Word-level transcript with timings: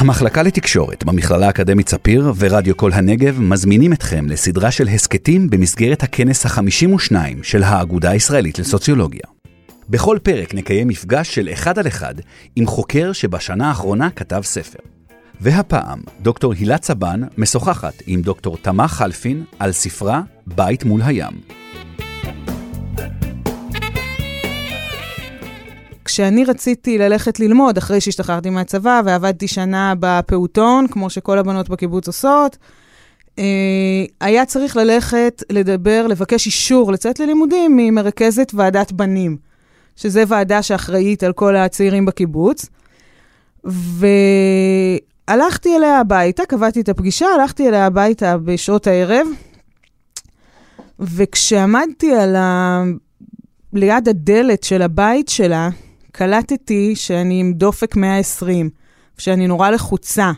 המחלקה 0.00 0.42
לתקשורת 0.42 1.04
במכללה 1.04 1.46
האקדמית 1.46 1.88
ספיר 1.88 2.32
ורדיו 2.36 2.76
כל 2.76 2.92
הנגב 2.92 3.40
מזמינים 3.40 3.92
אתכם 3.92 4.26
לסדרה 4.28 4.70
של 4.70 4.88
הסכתים 4.88 5.50
במסגרת 5.50 6.02
הכנס 6.02 6.46
ה-52 6.46 7.12
של 7.42 7.62
האגודה 7.62 8.10
הישראלית 8.10 8.58
לסוציולוגיה. 8.58 9.22
בכל 9.88 10.18
פרק 10.22 10.54
נקיים 10.54 10.88
מפגש 10.88 11.34
של 11.34 11.48
אחד 11.52 11.78
על 11.78 11.86
אחד 11.86 12.14
עם 12.56 12.66
חוקר 12.66 13.12
שבשנה 13.12 13.68
האחרונה 13.68 14.10
כתב 14.10 14.40
ספר. 14.44 14.78
והפעם, 15.40 16.00
דוקטור 16.20 16.52
הילה 16.52 16.78
צבן 16.78 17.22
משוחחת 17.38 18.02
עם 18.06 18.22
דוקטור 18.22 18.56
תמה 18.56 18.88
חלפין 18.88 19.44
על 19.58 19.72
ספרה 19.72 20.22
בית 20.46 20.84
מול 20.84 21.02
הים. 21.02 21.32
כשאני 26.08 26.44
רציתי 26.44 26.98
ללכת 26.98 27.40
ללמוד, 27.40 27.76
אחרי 27.78 28.00
שהשתחררתי 28.00 28.50
מהצבא 28.50 29.02
ועבדתי 29.04 29.48
שנה 29.48 29.94
בפעוטון, 30.00 30.86
כמו 30.86 31.10
שכל 31.10 31.38
הבנות 31.38 31.68
בקיבוץ 31.68 32.06
עושות, 32.06 32.56
אה, 33.38 33.44
היה 34.20 34.44
צריך 34.46 34.76
ללכת 34.76 35.42
לדבר, 35.50 36.06
לבקש 36.06 36.46
אישור 36.46 36.92
לצאת 36.92 37.20
ללימודים 37.20 37.76
ממרכזת 37.76 38.52
ועדת 38.54 38.92
בנים, 38.92 39.36
שזה 39.96 40.24
ועדה 40.28 40.62
שאחראית 40.62 41.22
על 41.22 41.32
כל 41.32 41.56
הצעירים 41.56 42.04
בקיבוץ. 42.04 42.66
והלכתי 45.28 45.76
אליה 45.76 46.00
הביתה, 46.00 46.42
קבעתי 46.46 46.80
את 46.80 46.88
הפגישה, 46.88 47.26
הלכתי 47.26 47.68
אליה 47.68 47.86
הביתה 47.86 48.38
בשעות 48.38 48.86
הערב, 48.86 49.26
וכשעמדתי 51.00 52.14
על 52.14 52.36
ה... 52.36 52.82
ליד 53.72 54.08
הדלת 54.08 54.62
של 54.62 54.82
הבית 54.82 55.28
שלה, 55.28 55.68
קלטתי 56.18 56.96
שאני 56.96 57.40
עם 57.40 57.52
דופק 57.52 57.96
120, 57.96 58.70
שאני 59.18 59.46
נורא 59.46 59.70
לחוצה. 59.70 60.32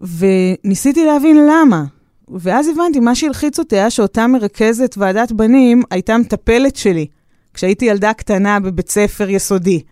וניסיתי 0.00 1.04
להבין 1.04 1.36
למה. 1.36 1.84
ואז 2.28 2.68
הבנתי, 2.68 3.00
מה 3.00 3.14
שהלחיץ 3.14 3.58
אותי 3.58 3.76
היה 3.76 3.90
שאותה 3.90 4.26
מרכזת 4.26 4.94
ועדת 4.98 5.32
בנים 5.32 5.82
הייתה 5.90 6.18
מטפלת 6.18 6.76
שלי, 6.76 7.06
כשהייתי 7.54 7.84
ילדה 7.84 8.12
קטנה 8.12 8.60
בבית 8.60 8.90
ספר 8.90 9.30
יסודי. 9.30 9.82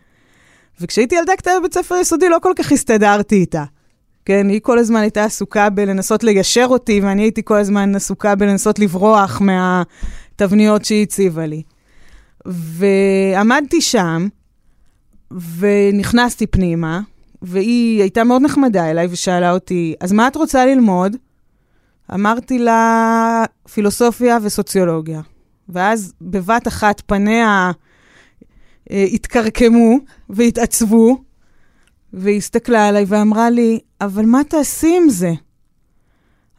וכשהייתי 0.80 1.14
ילדה 1.14 1.36
קטנה 1.36 1.60
בבית 1.60 1.74
ספר 1.74 1.94
יסודי 1.94 2.28
לא 2.28 2.38
כל 2.42 2.52
כך 2.56 2.72
הסתדרתי 2.72 3.36
איתה. 3.36 3.64
כן, 4.24 4.48
היא 4.48 4.60
כל 4.62 4.78
הזמן 4.78 5.00
הייתה 5.00 5.24
עסוקה 5.24 5.70
בלנסות 5.70 6.24
ליישר 6.24 6.66
אותי, 6.70 7.00
ואני 7.00 7.22
הייתי 7.22 7.42
כל 7.44 7.56
הזמן 7.56 7.94
עסוקה 7.94 8.34
בלנסות 8.34 8.78
לברוח 8.78 9.40
מהתבניות 9.40 10.84
שהיא 10.84 11.02
הציבה 11.02 11.46
לי. 11.46 11.62
ועמדתי 12.46 13.80
שם, 13.80 14.28
ונכנסתי 15.30 16.46
פנימה, 16.46 17.00
והיא 17.42 18.00
הייתה 18.00 18.24
מאוד 18.24 18.42
נחמדה 18.42 18.90
אליי 18.90 19.06
ושאלה 19.10 19.52
אותי, 19.52 19.94
אז 20.00 20.12
מה 20.12 20.28
את 20.28 20.36
רוצה 20.36 20.66
ללמוד? 20.66 21.16
אמרתי 22.14 22.58
לה, 22.58 23.44
פילוסופיה 23.72 24.38
וסוציולוגיה. 24.42 25.20
ואז 25.68 26.12
בבת 26.20 26.68
אחת 26.68 27.02
פניה 27.06 27.70
אה, 28.90 29.06
התקרקמו 29.12 29.98
והתעצבו, 30.30 31.22
והיא 32.12 32.36
הסתכלה 32.36 32.88
עליי 32.88 33.04
ואמרה 33.08 33.50
לי, 33.50 33.78
אבל 34.00 34.24
מה 34.26 34.44
תעשי 34.44 34.96
עם 35.02 35.08
זה? 35.08 35.32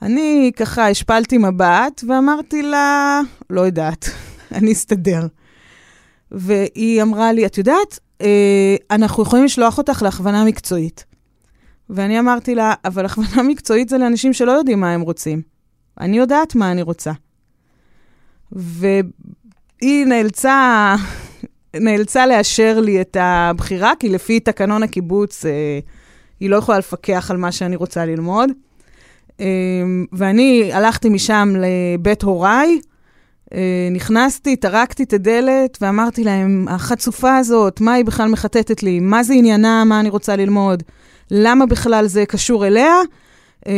אני 0.02 0.52
ככה 0.56 0.90
השפלתי 0.90 1.38
מבט 1.38 2.04
ואמרתי 2.08 2.62
לה, 2.62 3.22
לא 3.50 3.62
יודעת, 3.62 4.10
אני 4.58 4.72
אסתדר. 4.72 5.28
והיא 6.32 7.02
אמרה 7.02 7.32
לי, 7.32 7.46
את 7.46 7.58
יודעת, 7.58 8.00
אנחנו 8.92 9.24
יכולים 9.24 9.46
לשלוח 9.46 9.78
אותך 9.78 10.02
להכוונה 10.02 10.46
מקצועית. 10.46 11.06
ואני 11.90 12.20
אמרתי 12.20 12.56
לה, 12.56 12.74
אבל 12.86 13.06
הכוונה 13.06 13.44
מקצועית 13.50 13.90
זה 13.90 13.98
לאנשים 13.98 14.34
שלא 14.34 14.52
יודעים 14.52 14.80
מה 14.80 14.92
הם 14.92 15.02
רוצים. 15.02 15.42
אני 16.00 16.18
יודעת 16.18 16.56
מה 16.56 16.72
אני 16.72 16.82
רוצה. 16.82 17.12
והיא 18.52 20.06
נאלצה, 20.06 20.96
נאלצה 21.86 22.26
לאשר 22.26 22.80
לי 22.80 23.02
את 23.02 23.18
הבחירה, 23.20 23.94
כי 24.00 24.10
לפי 24.10 24.40
תקנון 24.40 24.84
הקיבוץ, 24.84 25.46
אה, 25.46 25.80
היא 26.40 26.50
לא 26.50 26.56
יכולה 26.56 26.78
לפקח 26.78 27.32
על 27.32 27.38
מה 27.38 27.52
שאני 27.52 27.76
רוצה 27.76 28.06
ללמוד. 28.06 28.50
אה, 29.40 29.46
ואני 30.12 30.74
הלכתי 30.74 31.10
משם 31.10 31.54
לבית 31.60 32.22
הוריי, 32.22 32.70
אה, 32.70 32.91
נכנסתי, 33.92 34.56
טרקתי 34.56 35.04
את 35.04 35.14
הדלת 35.14 35.78
ואמרתי 35.82 36.24
להם, 36.24 36.68
החצופה 36.70 37.38
הזאת, 37.38 37.82
מה 37.82 37.94
היא 37.94 38.06
בכלל 38.06 38.30
מחטטת 38.30 38.84
לי? 38.84 39.00
מה 39.00 39.24
זה 39.24 39.34
עניינה? 39.34 39.84
מה 39.84 40.00
אני 40.00 40.10
רוצה 40.10 40.36
ללמוד? 40.36 40.84
למה 41.32 41.66
בכלל 41.66 42.08
זה 42.08 42.26
קשור 42.26 42.68
אליה? 42.68 42.94
אה, 43.68 43.74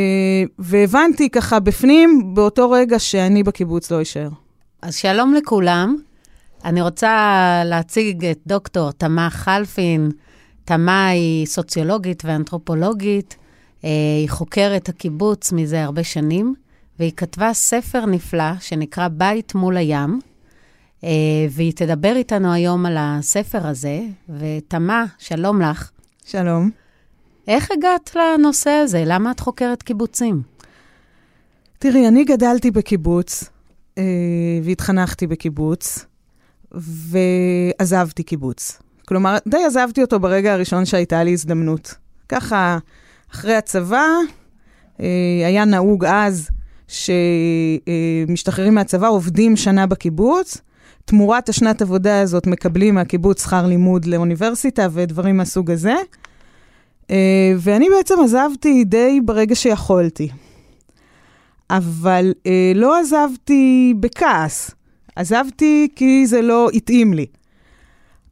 והבנתי 0.60 1.30
ככה 1.30 1.60
בפנים, 1.60 2.34
באותו 2.34 2.72
רגע 2.72 3.00
שאני 3.00 3.44
בקיבוץ 3.44 3.92
לא 3.92 4.02
אשאר. 4.02 4.30
אז 4.82 4.96
שלום 4.96 5.34
לכולם. 5.34 5.96
אני 6.66 6.82
רוצה 6.82 7.62
להציג 7.66 8.26
את 8.26 8.40
דוקטור 8.48 8.92
תמה 8.92 9.30
חלפין. 9.30 10.12
תמה 10.66 11.08
היא 11.08 11.46
סוציולוגית 11.46 12.24
ואנתרופולוגית. 12.26 13.38
אה, 13.84 13.90
היא 14.20 14.30
חוקרת 14.30 14.90
הקיבוץ 14.90 15.52
מזה 15.52 15.84
הרבה 15.84 16.04
שנים. 16.04 16.54
והיא 17.04 17.14
כתבה 17.18 17.54
ספר 17.54 18.06
נפלא 18.06 18.60
שנקרא 18.60 19.08
בית 19.08 19.56
מול 19.56 19.78
הים, 19.78 20.20
אה, 21.04 21.10
והיא 21.50 21.74
תדבר 21.76 22.16
איתנו 22.16 22.54
היום 22.54 22.86
על 22.86 22.98
הספר 23.00 23.68
הזה. 23.68 24.02
ותמה, 24.30 25.06
שלום 25.18 25.62
לך. 25.62 25.92
שלום. 26.26 26.70
איך 27.48 27.72
הגעת 27.72 28.16
לנושא 28.16 28.70
הזה? 28.70 29.04
למה 29.06 29.32
את 29.32 29.40
חוקרת 29.40 29.84
קיבוצים? 29.84 30.42
תראי, 31.80 32.08
אני 32.08 32.24
גדלתי 32.24 32.72
בקיבוץ, 32.72 33.50
אה, 33.98 34.04
והתחנכתי 34.64 35.28
בקיבוץ, 35.28 36.06
ועזבתי 36.72 38.24
קיבוץ. 38.24 38.80
כלומר, 39.08 39.38
די 39.48 39.64
עזבתי 39.64 40.02
אותו 40.02 40.20
ברגע 40.20 40.54
הראשון 40.54 40.86
שהייתה 40.86 41.24
לי 41.24 41.34
הזדמנות. 41.34 41.96
ככה, 42.30 42.78
אחרי 43.32 43.56
הצבא, 43.56 44.08
אה, 45.00 45.06
היה 45.48 45.66
נהוג 45.66 46.06
אז 46.06 46.50
שמשתחררים 46.88 48.76
מהצבא, 48.76 49.08
עובדים 49.08 49.56
שנה 49.56 49.86
בקיבוץ. 49.86 50.58
תמורת 51.06 51.50
השנת 51.50 51.82
עבודה 51.82 52.22
הזאת 52.22 52.48
מקבלים 52.48 52.96
מהקיבוץ 52.96 53.44
שכר 53.44 53.66
לימוד 53.66 54.06
לאוניברסיטה 54.06 54.88
ודברים 54.92 55.38
מהסוג 55.38 55.72
הזה. 55.72 55.96
אה, 57.12 57.54
ואני 57.58 57.90
בעצם 57.90 58.16
עזבתי 58.24 58.84
די 58.84 59.20
ברגע 59.26 59.56
שיכולתי. 59.56 60.30
אבל 61.70 62.34
אה, 62.46 62.72
לא 62.76 63.00
עזבתי 63.00 63.94
בכעס, 64.00 64.72
עזבתי 65.16 65.88
כי 65.96 66.28
זה 66.28 66.42
לא 66.42 66.70
התאים 66.74 67.14
לי. 67.14 67.26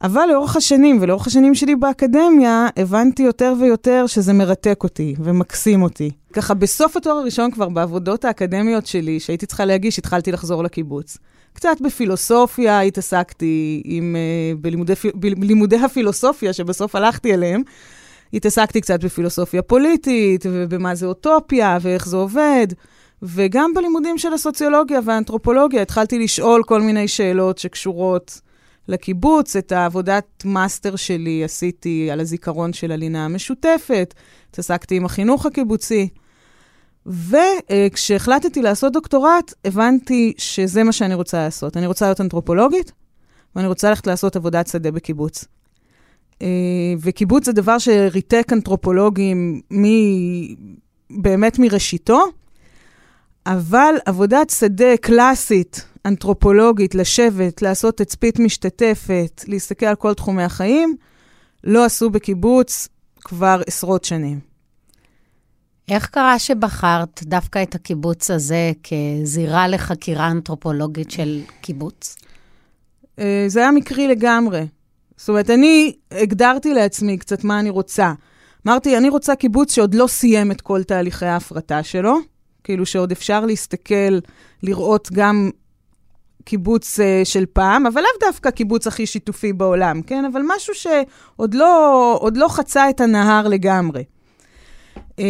אבל 0.02 0.26
לאורך 0.30 0.56
השנים, 0.56 0.98
ולאורך 1.00 1.26
השנים 1.26 1.54
שלי 1.54 1.76
באקדמיה, 1.76 2.68
הבנתי 2.76 3.22
יותר 3.22 3.54
ויותר 3.60 4.04
שזה 4.06 4.32
מרתק 4.32 4.80
אותי 4.84 5.14
ומקסים 5.18 5.82
אותי. 5.82 6.10
ככה, 6.32 6.54
בסוף 6.54 6.96
התואר 6.96 7.16
הראשון 7.16 7.50
כבר, 7.50 7.68
בעבודות 7.68 8.24
האקדמיות 8.24 8.86
שלי, 8.86 9.20
שהייתי 9.20 9.46
צריכה 9.46 9.64
להגיש, 9.64 9.98
התחלתי 9.98 10.32
לחזור 10.32 10.64
לקיבוץ. 10.64 11.18
קצת 11.52 11.80
בפילוסופיה 11.80 12.80
התעסקתי 12.80 13.82
עם, 13.84 14.16
uh, 14.16 14.58
בלימודי, 14.60 14.92
בלימודי 15.14 15.76
הפילוסופיה, 15.76 16.52
שבסוף 16.52 16.94
הלכתי 16.94 17.34
אליהם. 17.34 17.62
התעסקתי 18.34 18.80
קצת 18.80 19.04
בפילוסופיה 19.04 19.62
פוליטית, 19.62 20.46
ובמה 20.50 20.94
זה 20.94 21.06
אוטופיה, 21.06 21.78
ואיך 21.80 22.08
זה 22.08 22.16
עובד. 22.16 22.66
וגם 23.22 23.74
בלימודים 23.74 24.18
של 24.18 24.32
הסוציולוגיה 24.32 25.00
והאנתרופולוגיה 25.04 25.82
התחלתי 25.82 26.18
לשאול 26.18 26.62
כל 26.62 26.80
מיני 26.80 27.08
שאלות 27.08 27.58
שקשורות 27.58 28.40
לקיבוץ. 28.88 29.56
את 29.56 29.72
העבודת 29.72 30.42
מאסטר 30.44 30.96
שלי 30.96 31.44
עשיתי 31.44 32.10
על 32.10 32.20
הזיכרון 32.20 32.72
של 32.72 32.92
הלינה 32.92 33.24
המשותפת, 33.24 34.14
התעסקתי 34.50 34.96
עם 34.96 35.04
החינוך 35.04 35.46
הקיבוצי. 35.46 36.08
וכשהחלטתי 37.06 38.62
לעשות 38.62 38.92
דוקטורט, 38.92 39.54
הבנתי 39.64 40.32
שזה 40.38 40.84
מה 40.84 40.92
שאני 40.92 41.14
רוצה 41.14 41.38
לעשות. 41.44 41.76
אני 41.76 41.86
רוצה 41.86 42.06
להיות 42.06 42.20
אנתרופולוגית, 42.20 42.92
ואני 43.56 43.66
רוצה 43.66 43.88
ללכת 43.88 44.06
לעשות 44.06 44.36
עבודת 44.36 44.66
שדה 44.66 44.90
בקיבוץ. 44.90 45.44
אה, 46.42 46.46
וקיבוץ 47.00 47.44
זה 47.44 47.52
דבר 47.52 47.78
שריתק 47.78 48.48
אנתרופולוגים 48.52 49.60
מ... 49.72 49.84
באמת 51.10 51.58
מראשיתו, 51.58 52.24
אבל 53.46 53.94
עבודת 54.06 54.50
שדה 54.50 54.96
קלאסית, 55.00 55.84
אנתרופולוגית, 56.06 56.94
לשבת, 56.94 57.62
לעשות 57.62 57.96
תצפית 57.96 58.38
משתתפת, 58.38 59.44
להסתכל 59.48 59.86
על 59.86 59.94
כל 59.94 60.14
תחומי 60.14 60.42
החיים, 60.42 60.96
לא 61.64 61.84
עשו 61.84 62.10
בקיבוץ 62.10 62.88
כבר 63.20 63.60
עשרות 63.66 64.04
שנים. 64.04 64.40
איך 65.88 66.06
קרה 66.06 66.38
שבחרת 66.38 67.20
דווקא 67.22 67.62
את 67.62 67.74
הקיבוץ 67.74 68.30
הזה 68.30 68.72
כזירה 68.82 69.68
לחקירה 69.68 70.30
אנתרופולוגית 70.30 71.10
של 71.10 71.40
קיבוץ? 71.60 72.16
אה, 73.18 73.44
זה 73.46 73.60
היה 73.60 73.70
מקרי 73.70 74.08
לגמרי. 74.08 74.66
זאת 75.16 75.28
אומרת, 75.28 75.50
אני 75.50 75.92
הגדרתי 76.10 76.74
לעצמי 76.74 77.18
קצת 77.18 77.44
מה 77.44 77.60
אני 77.60 77.70
רוצה. 77.70 78.12
אמרתי, 78.66 78.96
אני 78.96 79.08
רוצה 79.08 79.36
קיבוץ 79.36 79.74
שעוד 79.74 79.94
לא 79.94 80.06
סיים 80.06 80.50
את 80.50 80.60
כל 80.60 80.82
תהליכי 80.82 81.26
ההפרטה 81.26 81.82
שלו, 81.82 82.18
כאילו 82.64 82.86
שעוד 82.86 83.12
אפשר 83.12 83.46
להסתכל, 83.46 84.18
לראות 84.62 85.08
גם 85.12 85.50
קיבוץ 86.44 87.00
uh, 87.00 87.02
של 87.24 87.44
פעם, 87.52 87.86
אבל 87.86 88.00
לאו 88.00 88.28
דווקא 88.28 88.50
קיבוץ 88.50 88.86
הכי 88.86 89.06
שיתופי 89.06 89.52
בעולם, 89.52 90.02
כן? 90.02 90.24
אבל 90.24 90.42
משהו 90.46 90.74
שעוד 90.74 91.54
לא, 91.54 92.30
לא 92.34 92.48
חצה 92.48 92.90
את 92.90 93.00
הנהר 93.00 93.48
לגמרי. 93.48 94.04
Um, 94.96 95.22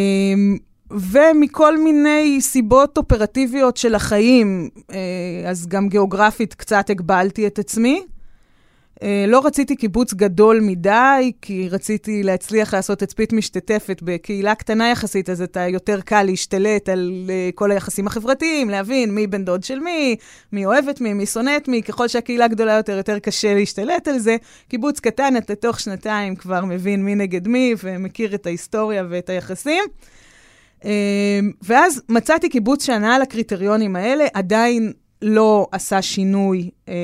ומכל 0.90 1.78
מיני 1.78 2.38
סיבות 2.40 2.98
אופרטיביות 2.98 3.76
של 3.76 3.94
החיים, 3.94 4.68
uh, 4.76 4.94
אז 5.48 5.66
גם 5.66 5.88
גיאוגרפית 5.88 6.54
קצת 6.54 6.90
הגבלתי 6.90 7.46
את 7.46 7.58
עצמי. 7.58 8.02
אה, 9.02 9.24
לא 9.28 9.46
רציתי 9.46 9.76
קיבוץ 9.76 10.14
גדול 10.14 10.60
מדי, 10.60 11.32
כי 11.42 11.68
רציתי 11.68 12.22
להצליח 12.22 12.74
לעשות 12.74 12.98
תצפית 12.98 13.32
משתתפת 13.32 14.00
בקהילה 14.02 14.54
קטנה 14.54 14.90
יחסית, 14.90 15.30
אז 15.30 15.42
אתה 15.42 15.60
יותר 15.68 16.00
קל 16.00 16.22
להשתלט 16.22 16.88
על 16.88 17.12
אה, 17.28 17.50
כל 17.54 17.70
היחסים 17.70 18.06
החברתיים, 18.06 18.70
להבין 18.70 19.14
מי 19.14 19.26
בן 19.26 19.44
דוד 19.44 19.64
של 19.64 19.78
מי, 19.78 20.16
מי 20.52 20.66
אוהב 20.66 20.88
את 20.88 21.00
מי, 21.00 21.14
מי 21.14 21.26
שונא 21.26 21.56
את 21.56 21.68
מי, 21.68 21.82
ככל 21.82 22.08
שהקהילה 22.08 22.48
גדולה 22.48 22.72
יותר, 22.72 22.96
יותר 22.96 23.18
קשה 23.18 23.54
להשתלט 23.54 24.08
על 24.08 24.18
זה. 24.18 24.36
קיבוץ 24.68 25.00
קטן, 25.00 25.36
אתה 25.36 25.54
תוך 25.54 25.80
שנתיים 25.80 26.36
כבר 26.36 26.64
מבין 26.64 27.04
מי 27.04 27.14
נגד 27.14 27.48
מי, 27.48 27.74
ומכיר 27.82 28.34
את 28.34 28.46
ההיסטוריה 28.46 29.04
ואת 29.10 29.30
היחסים. 29.30 29.84
אה, 30.84 31.40
ואז 31.62 32.02
מצאתי 32.08 32.48
קיבוץ 32.48 32.86
שענה 32.86 33.14
על 33.14 33.22
הקריטריונים 33.22 33.96
האלה, 33.96 34.24
עדיין 34.34 34.92
לא 35.22 35.66
עשה 35.72 36.02
שינוי 36.02 36.70
אה, 36.88 36.94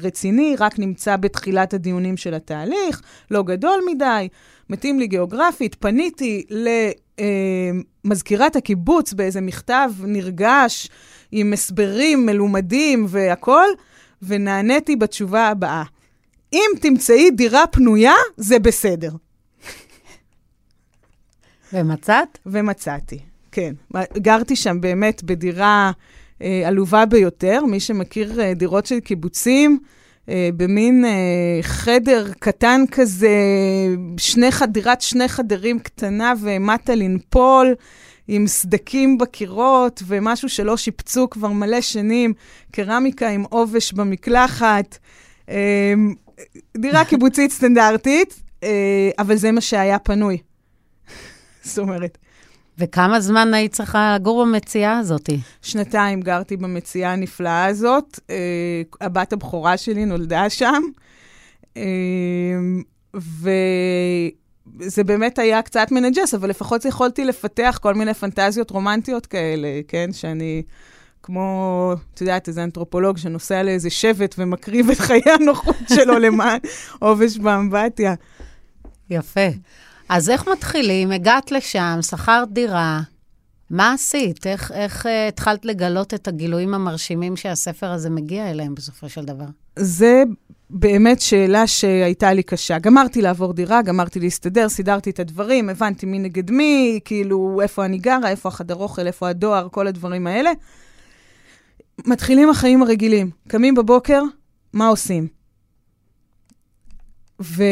רציני, 0.00 0.56
רק 0.58 0.78
נמצא 0.78 1.16
בתחילת 1.16 1.74
הדיונים 1.74 2.16
של 2.16 2.34
התהליך, 2.34 3.02
לא 3.30 3.42
גדול 3.42 3.80
מדי, 3.90 4.28
מתאים 4.70 4.98
לי 4.98 5.06
גיאוגרפית. 5.06 5.74
פניתי 5.74 6.44
למזכירת 8.04 8.56
אה, 8.56 8.58
הקיבוץ 8.58 9.12
באיזה 9.12 9.40
מכתב 9.40 9.90
נרגש, 10.04 10.88
עם 11.32 11.52
הסברים 11.52 12.26
מלומדים 12.26 13.06
והכול, 13.08 13.68
ונעניתי 14.22 14.96
בתשובה 14.96 15.48
הבאה: 15.48 15.82
אם 16.52 16.70
תמצאי 16.80 17.30
דירה 17.30 17.66
פנויה, 17.66 18.14
זה 18.36 18.58
בסדר. 18.58 19.10
ומצאת? 21.72 22.38
ומצאתי, 22.46 23.18
כן. 23.52 23.74
גרתי 24.18 24.56
שם 24.56 24.80
באמת 24.80 25.22
בדירה... 25.22 25.92
אה, 26.42 26.62
עלובה 26.68 27.06
ביותר. 27.06 27.64
מי 27.64 27.80
שמכיר 27.80 28.40
אה, 28.40 28.54
דירות 28.54 28.86
של 28.86 29.00
קיבוצים, 29.00 29.78
אה, 30.28 30.48
במין 30.56 31.04
חדר 31.62 32.26
קטן 32.38 32.84
כזה, 32.90 33.36
שני 34.16 34.46
דירת 34.68 35.00
שני 35.00 35.28
חדרים 35.28 35.78
קטנה 35.78 36.34
ומטה 36.40 36.94
לנפול. 36.94 37.74
עם 38.32 38.46
סדקים 38.46 39.18
בקירות 39.18 40.02
ומשהו 40.06 40.48
שלא 40.48 40.76
שיפצו 40.76 41.30
כבר 41.30 41.48
מלא 41.48 41.80
שנים, 41.80 42.32
קרמיקה 42.72 43.28
עם 43.28 43.44
עובש 43.50 43.92
במקלחת. 43.92 44.98
דירה 46.76 47.04
קיבוצית 47.04 47.50
סטנדרטית, 47.50 48.42
אבל 49.18 49.36
זה 49.36 49.52
מה 49.52 49.60
שהיה 49.60 49.98
פנוי. 49.98 50.38
זאת 51.62 51.78
אומרת, 51.78 52.18
וכמה 52.80 53.20
זמן 53.20 53.54
היית 53.54 53.72
צריכה 53.72 54.14
לגור 54.14 54.44
במציאה 54.44 54.98
הזאת? 54.98 55.30
שנתיים 55.62 56.20
גרתי 56.20 56.56
במציאה 56.56 57.12
הנפלאה 57.12 57.64
הזאת. 57.66 58.18
אה, 58.18 58.96
הבת 59.00 59.32
הבכורה 59.32 59.76
שלי 59.76 60.04
נולדה 60.04 60.50
שם. 60.50 60.82
אה, 61.74 61.78
וזה 63.14 65.04
באמת 65.04 65.38
היה 65.38 65.62
קצת 65.62 65.90
מנג'ס, 65.90 66.34
אבל 66.34 66.50
לפחות 66.50 66.84
יכולתי 66.84 67.24
לפתח 67.24 67.78
כל 67.82 67.94
מיני 67.94 68.14
פנטזיות 68.14 68.70
רומנטיות 68.70 69.26
כאלה, 69.26 69.68
כן? 69.88 70.12
שאני... 70.12 70.62
כמו, 71.22 71.94
את 72.14 72.20
יודעת, 72.20 72.48
איזה 72.48 72.64
אנתרופולוג 72.64 73.18
שנוסע 73.18 73.62
לאיזה 73.62 73.90
שבט 73.90 74.34
ומקריב 74.38 74.90
את 74.90 74.98
חיי 74.98 75.22
הנוחות 75.40 75.76
שלו 75.94 76.18
למען 76.18 76.58
עובש 76.98 77.38
באמבטיה. 77.38 78.14
יפה. 79.10 79.48
אז 80.10 80.30
איך 80.30 80.48
מתחילים? 80.48 81.12
הגעת 81.12 81.52
לשם, 81.52 81.98
שכרת 82.02 82.52
דירה, 82.52 83.00
מה 83.70 83.92
עשית? 83.92 84.46
איך, 84.46 84.72
איך 84.72 85.06
uh, 85.06 85.08
התחלת 85.28 85.64
לגלות 85.64 86.14
את 86.14 86.28
הגילויים 86.28 86.74
המרשימים 86.74 87.36
שהספר 87.36 87.90
הזה 87.90 88.10
מגיע 88.10 88.50
אליהם 88.50 88.74
בסופו 88.74 89.08
של 89.08 89.24
דבר? 89.24 89.44
זה 89.76 90.22
באמת 90.70 91.20
שאלה 91.20 91.66
שהייתה 91.66 92.32
לי 92.32 92.42
קשה. 92.42 92.78
גמרתי 92.78 93.22
לעבור 93.22 93.52
דירה, 93.52 93.82
גמרתי 93.82 94.20
להסתדר, 94.20 94.68
סידרתי 94.68 95.10
את 95.10 95.20
הדברים, 95.20 95.68
הבנתי 95.68 96.06
מי 96.06 96.18
נגד 96.18 96.50
מי, 96.50 97.00
כאילו, 97.04 97.60
איפה 97.62 97.84
אני 97.84 97.98
גרה, 97.98 98.30
איפה 98.30 98.48
החדר 98.48 98.74
אוכל, 98.74 99.06
איפה 99.06 99.28
הדואר, 99.28 99.68
כל 99.70 99.86
הדברים 99.86 100.26
האלה. 100.26 100.50
מתחילים 102.06 102.50
החיים 102.50 102.82
הרגילים. 102.82 103.30
קמים 103.48 103.74
בבוקר, 103.74 104.22
מה 104.72 104.88
עושים? 104.88 105.28
ו... 107.42 107.62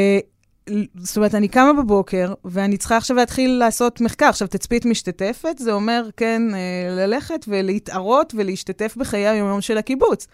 זאת 0.95 1.17
אומרת, 1.17 1.35
אני 1.35 1.49
קמה 1.49 1.73
בבוקר, 1.73 2.35
ואני 2.45 2.77
צריכה 2.77 2.97
עכשיו 2.97 3.17
להתחיל 3.17 3.51
לעשות 3.51 4.01
מחקר. 4.01 4.27
עכשיו, 4.27 4.49
תצפית 4.49 4.87
משתתפת, 4.87 5.59
זה 5.59 5.73
אומר, 5.73 6.09
כן, 6.17 6.43
אה, 6.55 6.91
ללכת 6.91 7.45
ולהתערות 7.49 8.35
ולהשתתף 8.37 8.97
בחיי 8.97 9.29
היום-יום 9.29 9.61
של 9.61 9.79
הקיבוץ. 9.79 10.27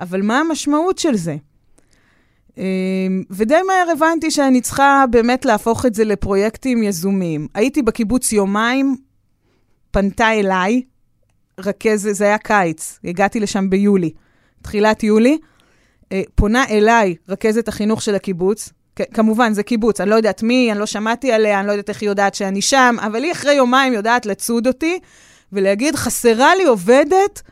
אבל 0.00 0.22
מה 0.22 0.38
המשמעות 0.40 0.98
של 0.98 1.16
זה? 1.16 1.36
אה, 2.58 2.64
ודי 3.30 3.58
מהר 3.66 3.90
הבנתי 3.92 4.30
שאני 4.30 4.60
צריכה 4.60 5.04
באמת 5.10 5.44
להפוך 5.44 5.86
את 5.86 5.94
זה 5.94 6.04
לפרויקטים 6.04 6.82
יזומים. 6.82 7.48
הייתי 7.54 7.82
בקיבוץ 7.82 8.32
יומיים, 8.32 8.96
פנתה 9.90 10.32
אליי, 10.32 10.82
רכזת, 11.60 12.14
זה 12.14 12.24
היה 12.24 12.38
קיץ, 12.38 12.98
הגעתי 13.04 13.40
לשם 13.40 13.70
ביולי, 13.70 14.10
תחילת 14.62 15.02
יולי, 15.02 15.38
אה, 16.12 16.22
פונה 16.34 16.64
אליי 16.70 17.14
רכזת 17.28 17.68
החינוך 17.68 18.02
של 18.02 18.14
הקיבוץ, 18.14 18.72
כמובן, 18.96 19.52
זה 19.52 19.62
קיבוץ, 19.62 20.00
אני 20.00 20.10
לא 20.10 20.14
יודעת 20.14 20.42
מי, 20.42 20.72
אני 20.72 20.78
לא 20.78 20.86
שמעתי 20.86 21.32
עליה, 21.32 21.60
אני 21.60 21.66
לא 21.66 21.72
יודעת 21.72 21.88
איך 21.88 22.02
היא 22.02 22.08
יודעת 22.08 22.34
שאני 22.34 22.62
שם, 22.62 22.96
אבל 23.00 23.24
היא 23.24 23.32
אחרי 23.32 23.54
יומיים 23.54 23.92
יודעת 23.92 24.26
לצוד 24.26 24.66
אותי 24.66 24.98
ולהגיד, 25.52 25.96
חסרה 25.96 26.54
לי 26.54 26.64
עובדת 26.64 27.42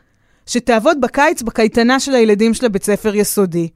שתעבוד 0.45 1.01
בקיץ 1.01 1.41
בקייטנה 1.41 1.99
של 1.99 2.15
הילדים 2.15 2.53
של 2.53 2.65
הבית 2.65 2.83
ספר 2.83 3.15
יסודי. 3.15 3.69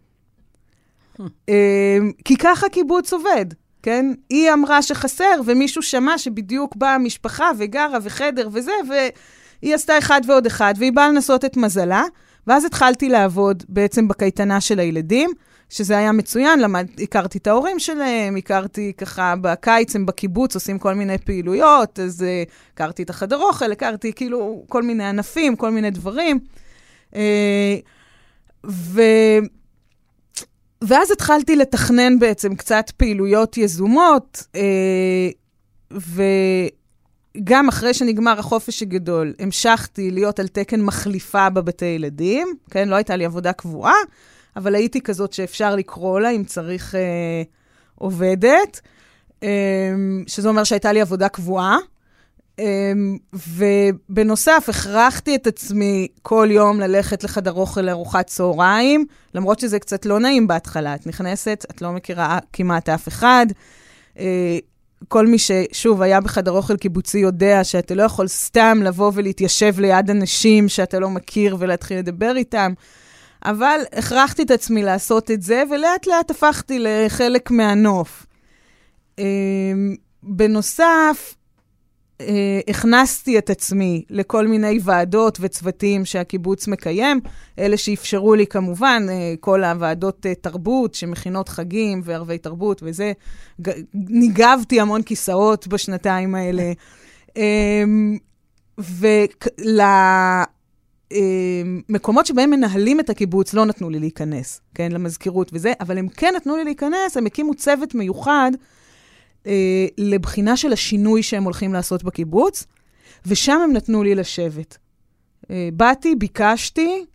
אמ, 1.20 2.12
כי 2.26 2.38
ככה 2.38 2.70
קיבוץ 2.70 3.14
עובד, 3.14 3.46
כן? 3.84 4.14
היא 4.30 4.54
אמרה 4.54 4.82
שחסר, 4.82 5.42
ומישהו 5.46 5.82
שמע 5.82 6.18
שבדיוק 6.18 6.76
באה 6.76 6.98
משפחה 6.98 7.52
וגרה 7.58 7.98
וחדר 8.02 8.50
וזה, 8.52 8.72
והיא 8.90 9.76
עשתה 9.76 9.98
אחד 9.98 10.22
ועוד 10.28 10.46
אחד, 10.46 10.74
והיא 10.78 10.94
באה 10.94 11.10
לנסות 11.10 11.46
את 11.46 11.58
מזלה, 11.58 12.04
ואז 12.48 12.66
התחלתי 12.66 13.10
לעבוד 13.10 13.64
בעצם 13.70 14.08
בקייטנה 14.08 14.62
של 14.62 14.80
הילדים. 14.80 15.30
שזה 15.70 15.98
היה 15.98 16.12
מצוין, 16.12 16.60
למד, 16.60 16.88
הכרתי 17.02 17.38
את 17.38 17.48
ההורים 17.48 17.80
שלהם, 17.80 18.36
הכרתי 18.36 18.94
ככה, 18.98 19.34
בקיץ 19.42 19.96
הם 19.96 20.06
בקיבוץ 20.06 20.56
עושים 20.56 20.80
כל 20.80 20.94
מיני 20.94 21.18
פעילויות, 21.18 22.00
אז 22.00 22.22
uh, 22.22 22.52
הכרתי 22.74 23.04
את 23.04 23.10
החדר 23.10 23.38
אוכל, 23.38 23.72
הכרתי 23.72 24.14
כאילו 24.14 24.64
כל 24.70 24.84
מיני 24.84 25.04
ענפים, 25.04 25.56
כל 25.56 25.70
מיני 25.70 25.92
דברים. 25.92 26.40
Uh, 27.12 27.16
ו... 28.68 29.02
ואז 30.82 31.12
התחלתי 31.12 31.56
לתכנן 31.56 32.20
בעצם 32.20 32.56
קצת 32.56 32.92
פעילויות 32.98 33.58
יזומות, 33.58 34.44
uh, 34.54 35.98
וגם 37.38 37.68
אחרי 37.68 37.94
שנגמר 37.94 38.40
החופש 38.40 38.82
הגדול, 38.82 39.34
המשכתי 39.40 40.12
להיות 40.12 40.40
על 40.40 40.48
תקן 40.48 40.82
מחליפה 40.82 41.50
בבתי 41.50 41.86
ילדים, 41.86 42.48
כן? 42.72 42.90
לא 42.90 42.96
הייתה 42.96 43.16
לי 43.16 43.26
עבודה 43.26 43.54
קבועה. 43.54 43.94
אבל 44.56 44.76
הייתי 44.76 45.02
כזאת 45.02 45.34
שאפשר 45.34 45.76
לקרוא 45.76 46.20
לה 46.20 46.30
אם 46.30 46.44
צריך 46.44 46.96
אה, 46.96 47.44
עובדת, 47.96 48.82
אה, 49.44 49.50
שזה 50.28 50.50
אומר 50.50 50.64
שהייתה 50.64 50.92
לי 50.92 51.02
עבודה 51.02 51.30
קבועה. 51.30 51.78
אה, 52.60 52.92
ובנוסף, 53.34 54.66
הכרחתי 54.70 55.36
את 55.36 55.48
עצמי 55.48 56.08
כל 56.22 56.48
יום 56.52 56.80
ללכת 56.80 57.24
לחדר 57.24 57.54
אוכל 57.54 57.82
לארוחת 57.82 58.28
צהריים, 58.28 59.06
למרות 59.34 59.60
שזה 59.60 59.80
קצת 59.80 60.06
לא 60.06 60.20
נעים 60.20 60.48
בהתחלה. 60.48 60.96
את 60.96 61.08
נכנסת, 61.08 61.66
את 61.72 61.82
לא 61.82 61.92
מכירה 61.92 62.40
כמעט 62.54 62.90
אף 62.90 63.08
אחד. 63.08 63.46
אה, 64.20 64.58
כל 65.08 65.28
מי 65.28 65.38
ששוב 65.38 66.02
היה 66.02 66.22
בחדר 66.22 66.52
אוכל 66.52 66.78
קיבוצי 66.78 67.18
יודע 67.18 67.64
שאתה 67.64 67.96
לא 67.96 68.04
יכול 68.04 68.28
סתם 68.28 68.80
לבוא 68.84 69.12
ולהתיישב 69.16 69.80
ליד 69.80 70.10
אנשים 70.10 70.70
שאתה 70.70 71.00
לא 71.00 71.10
מכיר 71.10 71.56
ולהתחיל 71.60 71.98
לדבר 71.98 72.34
איתם. 72.36 72.74
אבל 73.46 73.80
הכרחתי 73.94 74.44
את 74.44 74.52
עצמי 74.52 74.84
לעשות 74.84 75.32
את 75.32 75.42
זה, 75.42 75.64
ולאט 75.72 76.08
לאט 76.08 76.32
הפכתי 76.32 76.78
לחלק 76.80 77.52
מהנוף. 77.52 78.26
אמ, 79.20 79.96
בנוסף, 80.24 81.36
אה, 82.22 82.60
הכנסתי 82.68 83.38
את 83.38 83.50
עצמי 83.50 84.04
לכל 84.10 84.48
מיני 84.48 84.80
ועדות 84.84 85.38
וצוותים 85.42 86.06
שהקיבוץ 86.06 86.68
מקיים, 86.68 87.20
אלה 87.60 87.78
שאפשרו 87.78 88.36
לי 88.36 88.48
כמובן, 88.48 89.06
אה, 89.10 89.34
כל 89.40 89.64
הוועדות 89.64 90.26
אה, 90.26 90.36
תרבות 90.36 90.94
שמכינות 90.96 91.50
חגים 91.50 92.02
וערבי 92.04 92.38
תרבות 92.38 92.82
וזה, 92.86 93.12
ניגבתי 93.94 94.80
המון 94.80 95.02
כיסאות 95.02 95.68
בשנתיים 95.68 96.36
האלה. 96.36 96.72
אה, 97.38 97.84
ולמקומות 101.14 102.26
שבהם 102.26 102.50
מנהלים 102.50 103.00
את 103.00 103.10
הקיבוץ 103.10 103.54
לא 103.54 103.66
נתנו 103.66 103.90
לי 103.90 104.00
להיכנס, 104.00 104.62
כן, 104.76 104.92
למזכירות 104.92 105.50
וזה, 105.54 105.74
אבל 105.80 105.98
הם 105.98 106.08
כן 106.08 106.34
נתנו 106.36 106.58
לי 106.58 106.64
להיכנס, 106.64 107.18
הם 107.18 107.26
הקימו 107.26 107.54
צוות 107.54 107.96
מיוחד 107.96 108.52
אה, 109.48 109.86
לבחינה 109.98 110.58
של 110.58 110.74
השינוי 110.74 111.24
שהם 111.24 111.44
הולכים 111.44 111.74
לעשות 111.74 112.04
בקיבוץ, 112.04 112.66
ושם 113.26 113.60
הם 113.64 113.74
נתנו 113.74 114.04
לי 114.04 114.16
לשבת. 114.16 114.78
אה, 115.52 115.70
באתי, 115.74 116.16
ביקשתי, 116.16 117.06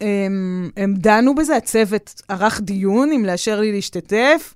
הם, 0.00 0.70
הם 0.76 0.94
דנו 0.94 1.34
בזה, 1.34 1.56
הצוות 1.56 2.22
ערך 2.28 2.60
דיון 2.60 3.12
אם 3.12 3.24
לאשר 3.24 3.60
לי 3.60 3.72
להשתתף, 3.72 4.54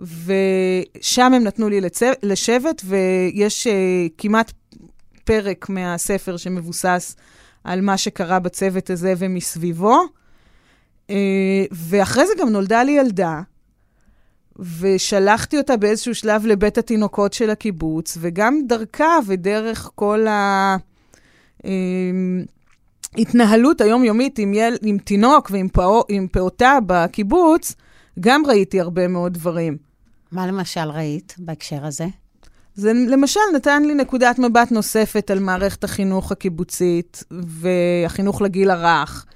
ושם 0.00 1.34
הם 1.34 1.44
נתנו 1.44 1.68
לי 1.68 1.80
לצו, 1.80 2.06
לשבת, 2.22 2.82
ויש 2.84 3.66
uh, 3.66 3.70
כמעט 4.18 4.52
פרק 5.24 5.68
מהספר 5.68 6.36
שמבוסס 6.36 7.16
על 7.64 7.80
מה 7.80 7.96
שקרה 7.96 8.38
בצוות 8.38 8.90
הזה 8.90 9.14
ומסביבו. 9.18 10.00
Uh, 11.08 11.10
ואחרי 11.70 12.26
זה 12.26 12.32
גם 12.40 12.48
נולדה 12.48 12.82
לי 12.82 12.92
ילדה, 12.92 13.40
ושלחתי 14.80 15.58
אותה 15.58 15.76
באיזשהו 15.76 16.14
שלב 16.14 16.46
לבית 16.46 16.78
התינוקות 16.78 17.32
של 17.32 17.50
הקיבוץ, 17.50 18.18
וגם 18.20 18.60
דרכה 18.66 19.18
ודרך 19.26 19.90
כל 19.94 20.26
ההתנהלות 23.14 23.82
אמ, 23.82 23.86
היומיומית 23.86 24.38
עם, 24.38 24.54
יל, 24.54 24.76
עם 24.82 24.98
תינוק 24.98 25.50
ועם 25.50 25.68
עם 26.08 26.26
פעוטה 26.28 26.78
בקיבוץ, 26.86 27.74
גם 28.20 28.42
ראיתי 28.46 28.80
הרבה 28.80 29.08
מאוד 29.08 29.34
דברים. 29.34 29.76
מה 30.32 30.46
למשל 30.46 30.90
ראית 30.90 31.34
בהקשר 31.38 31.86
הזה? 31.86 32.06
זה 32.78 32.92
למשל 32.92 33.40
נתן 33.54 33.82
לי 33.82 33.94
נקודת 33.94 34.38
מבט 34.38 34.72
נוספת 34.72 35.30
על 35.30 35.38
מערכת 35.38 35.84
החינוך 35.84 36.32
הקיבוצית 36.32 37.24
והחינוך 37.30 38.42
לגיל 38.42 38.70
הרך, 38.70 39.26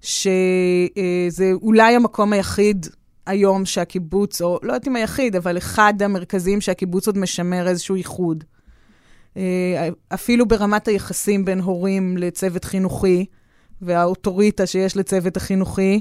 שזה 0.00 1.52
אולי 1.62 1.96
המקום 1.96 2.32
היחיד 2.32 2.86
היום 3.26 3.64
שהקיבוץ, 3.64 4.42
או 4.42 4.58
לא 4.62 4.72
יודעת 4.72 4.88
אם 4.88 4.96
היחיד, 4.96 5.36
אבל 5.36 5.58
אחד 5.58 5.94
המרכזיים 6.02 6.60
שהקיבוץ 6.60 7.06
עוד 7.06 7.18
משמר 7.18 7.68
איזשהו 7.68 7.96
ייחוד. 7.96 8.44
אה, 9.36 9.88
אפילו 10.14 10.48
ברמת 10.48 10.88
היחסים 10.88 11.44
בין 11.44 11.60
הורים 11.60 12.16
לצוות 12.16 12.64
חינוכי, 12.64 13.26
והאוטוריטה 13.82 14.66
שיש 14.66 14.96
לצוות 14.96 15.36
החינוכי. 15.36 16.00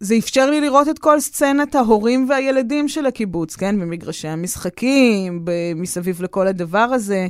זה 0.00 0.14
אפשר 0.18 0.50
לי 0.50 0.60
לראות 0.60 0.88
את 0.88 0.98
כל 0.98 1.20
סצנת 1.20 1.74
ההורים 1.74 2.26
והילדים 2.28 2.88
של 2.88 3.06
הקיבוץ, 3.06 3.56
כן? 3.56 3.80
במגרשי 3.80 4.28
המשחקים, 4.28 5.44
מסביב 5.74 6.22
לכל 6.22 6.46
הדבר 6.46 6.78
הזה. 6.78 7.28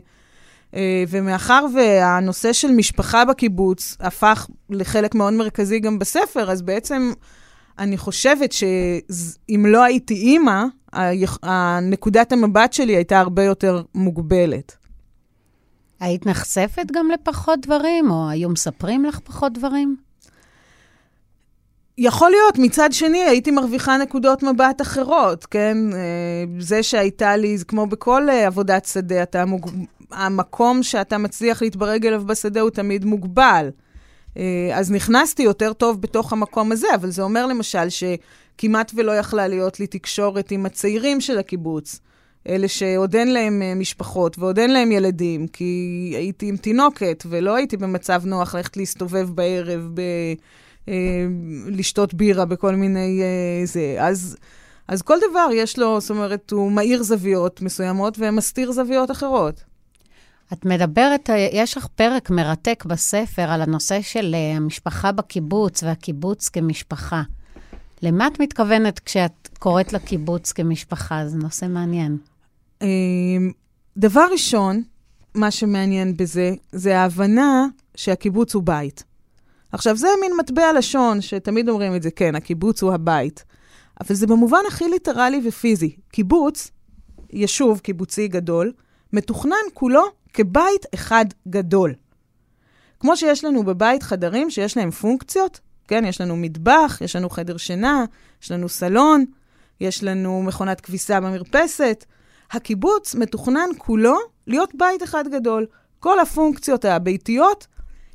אה, 0.75 1.05
ומאחר 1.09 1.67
והנושא 1.75 2.53
של 2.53 2.71
משפחה 2.71 3.25
בקיבוץ 3.25 3.97
הפך 4.01 4.47
לחלק 4.71 5.15
מאוד 5.15 5.33
מרכזי 5.33 5.79
גם 5.79 5.99
בספר, 5.99 6.51
אז 6.51 6.63
בעצם 6.63 7.13
אני 7.79 7.97
חושבת 7.97 8.53
שאם 8.53 9.67
לא 9.69 9.85
הייתי 9.85 10.15
אימא, 10.15 10.65
נקודת 11.83 12.33
המבט 12.33 12.73
שלי 12.73 12.97
הייתה 12.97 13.21
הרבה 13.21 13.45
יותר 13.45 13.83
מוגבלת. 13.95 14.77
היית 16.01 16.27
נחשפת 16.27 16.87
גם 16.93 17.09
לפחות 17.11 17.61
דברים, 17.61 18.11
או 18.11 18.29
היו 18.29 18.49
מספרים 18.49 19.05
לך 19.05 19.19
פחות 19.19 19.53
דברים? 19.53 19.97
יכול 22.03 22.31
להיות, 22.31 22.59
מצד 22.59 22.93
שני, 22.93 23.23
הייתי 23.23 23.51
מרוויחה 23.51 23.97
נקודות 23.99 24.43
מבט 24.43 24.81
אחרות, 24.81 25.47
כן? 25.47 25.77
אה, 25.93 26.45
זה 26.59 26.83
שהייתה 26.83 27.37
לי, 27.37 27.59
זה 27.59 27.65
כמו 27.65 27.87
בכל 27.87 28.31
אה, 28.31 28.47
עבודת 28.47 28.85
שדה, 28.85 29.23
אתה 29.23 29.45
מוג... 29.45 29.71
המקום 30.13 30.83
שאתה 30.83 31.19
מצליח 31.19 31.63
להתברג 31.63 32.07
אליו 32.07 32.27
בשדה 32.27 32.61
הוא 32.61 32.71
תמיד 32.71 33.05
מוגבל. 33.05 33.71
אה, 34.37 34.71
אז 34.75 34.91
נכנסתי 34.91 35.43
יותר 35.43 35.73
טוב 35.73 36.01
בתוך 36.01 36.33
המקום 36.33 36.73
הזה, 36.73 36.87
אבל 36.95 37.11
זה 37.11 37.23
אומר 37.23 37.47
למשל 37.47 37.89
שכמעט 37.89 38.93
ולא 38.95 39.13
יכלה 39.13 39.49
להיות 39.49 39.81
לי 39.81 39.87
תקשורת 39.87 40.51
עם 40.51 40.67
הצעירים 40.67 41.21
של 41.21 41.39
הקיבוץ. 41.39 42.01
אלה 42.49 42.69
שעוד 42.69 43.17
אין 43.17 43.33
להם 43.33 43.63
משפחות 43.77 44.39
ועוד 44.39 44.59
אין 44.59 44.73
להם 44.73 44.93
ילדים, 44.93 45.47
כי 45.47 46.13
הייתי 46.17 46.49
עם 46.49 46.57
תינוקת 46.57 47.25
ולא 47.29 47.55
הייתי 47.55 47.77
במצב 47.77 48.23
נוח 48.27 48.55
ללכת 48.55 48.77
להסתובב 48.77 49.31
בערב, 49.31 49.91
ב, 49.95 50.03
אה, 50.89 50.95
לשתות 51.67 52.15
בירה 52.15 52.45
בכל 52.45 52.75
מיני... 52.75 53.23
אה, 53.23 53.67
זה. 53.67 53.97
אז, 53.99 54.37
אז 54.89 55.03
כל 55.03 55.19
דבר 55.31 55.49
יש 55.55 55.79
לו, 55.79 56.01
זאת 56.01 56.11
אומרת, 56.11 56.51
הוא 56.51 56.73
מאיר 56.73 57.03
זוויות 57.03 57.63
מסוימות 57.63 58.17
ומסתיר 58.19 58.73
זוויות 58.73 59.11
אחרות. 59.11 59.65
את 60.53 60.65
מדברת, 60.65 61.31
יש 61.53 61.77
לך 61.77 61.87
פרק 61.87 62.31
מרתק 62.31 62.85
בספר 62.87 63.43
על 63.43 63.63
הנושא 63.63 64.03
של 64.03 64.35
אה, 64.35 64.57
המשפחה 64.57 65.13
בקיבוץ 65.13 65.83
והקיבוץ 65.83 66.49
כמשפחה. 66.49 67.23
למה 68.03 68.27
את 68.27 68.41
מתכוונת 68.41 68.99
כשאת 68.99 69.49
קוראת 69.59 69.93
לקיבוץ 69.93 70.53
כמשפחה? 70.53 71.29
זה 71.29 71.37
נושא 71.37 71.67
מעניין. 71.69 72.17
אמ, 72.83 73.53
דבר 73.97 74.27
ראשון, 74.33 74.83
מה 75.35 75.51
שמעניין 75.51 76.17
בזה, 76.17 76.55
זה 76.73 76.99
ההבנה 76.99 77.67
שהקיבוץ 77.95 78.55
הוא 78.55 78.63
בית. 78.63 79.05
עכשיו, 79.73 79.97
זה 79.97 80.09
מין 80.21 80.33
מטבע 80.39 80.73
לשון 80.73 81.21
שתמיד 81.21 81.69
אומרים 81.69 81.97
את 81.97 82.03
זה, 82.03 82.11
כן, 82.11 82.35
הקיבוץ 82.35 82.83
הוא 82.83 82.93
הבית. 82.93 83.45
אבל 84.01 84.15
זה 84.15 84.27
במובן 84.27 84.61
הכי 84.69 84.89
ליטרלי 84.89 85.41
ופיזי. 85.45 85.97
קיבוץ, 86.09 86.71
יישוב 87.33 87.79
קיבוצי 87.79 88.29
גדול, 88.29 88.73
מתוכנן 89.13 89.57
כולו 89.75 90.03
כבית 90.35 90.87
אחד 90.95 91.25
גדול. 91.49 91.95
כמו 93.01 93.17
שיש 93.17 93.45
לנו 93.45 93.65
בבית 93.65 94.03
חדרים 94.03 94.51
שיש 94.51 94.77
להם 94.77 94.91
פונקציות, 94.91 95.61
כן, 95.89 96.05
יש 96.05 96.21
לנו 96.21 96.37
מטבח, 96.37 96.99
יש 97.01 97.17
לנו 97.17 97.31
חדר 97.31 97.57
שינה, 97.57 98.05
יש 98.43 98.51
לנו 98.51 98.69
סלון, 98.69 99.25
יש 99.81 100.05
לנו 100.05 100.43
מכונת 100.43 100.81
כביסה 100.81 101.21
במרפסת. 101.21 102.05
הקיבוץ 102.51 103.15
מתוכנן 103.15 103.69
כולו 103.79 104.17
להיות 104.47 104.71
בית 104.75 105.03
אחד 105.03 105.25
גדול. 105.29 105.67
כל 106.01 106.21
הפונקציות 106.21 106.85
הביתיות 106.85 107.67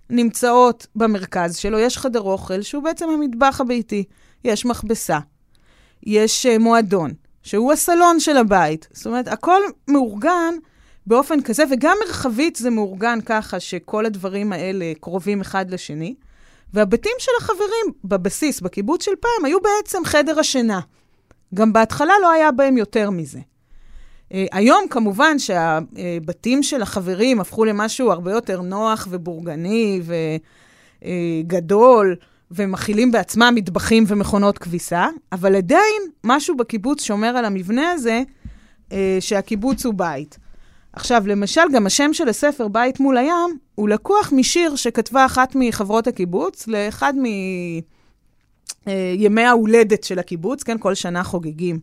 נמצאות 0.09 0.87
במרכז 0.95 1.57
שלו. 1.57 1.79
יש 1.79 1.97
חדר 1.97 2.21
אוכל, 2.21 2.61
שהוא 2.61 2.83
בעצם 2.83 3.09
המטבח 3.09 3.61
הביתי. 3.61 4.03
יש 4.43 4.65
מכבסה. 4.65 5.19
יש 6.03 6.45
uh, 6.45 6.59
מועדון, 6.59 7.13
שהוא 7.43 7.73
הסלון 7.73 8.19
של 8.19 8.37
הבית. 8.37 8.87
זאת 8.93 9.05
אומרת, 9.05 9.27
הכל 9.27 9.61
מאורגן 9.87 10.53
באופן 11.07 11.41
כזה, 11.41 11.63
וגם 11.71 11.97
מרחבית 12.05 12.55
זה 12.55 12.69
מאורגן 12.69 13.19
ככה 13.25 13.59
שכל 13.59 14.05
הדברים 14.05 14.53
האלה 14.53 14.93
קרובים 14.99 15.41
אחד 15.41 15.71
לשני. 15.71 16.15
והבתים 16.73 17.11
של 17.19 17.31
החברים 17.39 17.93
בבסיס, 18.03 18.61
בקיבוץ 18.61 19.05
של 19.05 19.15
פעם, 19.19 19.45
היו 19.45 19.57
בעצם 19.61 20.01
חדר 20.05 20.39
השינה. 20.39 20.79
גם 21.53 21.73
בהתחלה 21.73 22.13
לא 22.21 22.31
היה 22.31 22.51
בהם 22.51 22.77
יותר 22.77 23.09
מזה. 23.09 23.39
Uh, 24.31 24.35
היום 24.51 24.85
כמובן 24.89 25.39
שהבתים 25.39 26.63
של 26.63 26.81
החברים 26.81 27.39
הפכו 27.39 27.65
למשהו 27.65 28.11
הרבה 28.11 28.31
יותר 28.31 28.61
נוח 28.61 29.07
ובורגני 29.11 30.01
וגדול, 31.01 32.15
ומכילים 32.51 33.11
בעצמם 33.11 33.53
מטבחים 33.55 34.03
ומכונות 34.07 34.57
כביסה, 34.57 35.07
אבל 35.31 35.55
עדיין 35.55 36.01
משהו 36.23 36.57
בקיבוץ 36.57 37.03
שומר 37.03 37.27
על 37.27 37.45
המבנה 37.45 37.91
הזה, 37.91 38.23
uh, 38.89 38.93
שהקיבוץ 39.19 39.85
הוא 39.85 39.93
בית. 39.93 40.37
עכשיו, 40.93 41.23
למשל, 41.27 41.61
גם 41.73 41.85
השם 41.85 42.13
של 42.13 42.29
הספר, 42.29 42.67
בית 42.67 42.99
מול 42.99 43.17
הים, 43.17 43.57
הוא 43.75 43.89
לקוח 43.89 44.33
משיר 44.35 44.75
שכתבה 44.75 45.25
אחת 45.25 45.55
מחברות 45.55 46.07
הקיבוץ 46.07 46.67
לאחד 46.67 47.13
מימי 47.15 47.81
אה, 49.41 49.49
ההולדת 49.49 50.03
של 50.03 50.19
הקיבוץ, 50.19 50.63
כן? 50.63 50.77
כל 50.77 50.93
שנה 50.93 51.23
חוגגים 51.23 51.79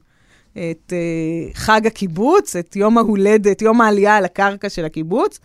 את 0.53 0.93
uh, 0.93 1.57
חג 1.57 1.87
הקיבוץ, 1.87 2.57
את 2.57 2.77
יום 2.77 2.99
ההולדת, 2.99 3.63
יום 3.63 3.81
העלייה 3.81 4.17
על 4.17 4.25
הקרקע 4.25 4.69
של 4.69 4.85
הקיבוץ. 4.85 5.39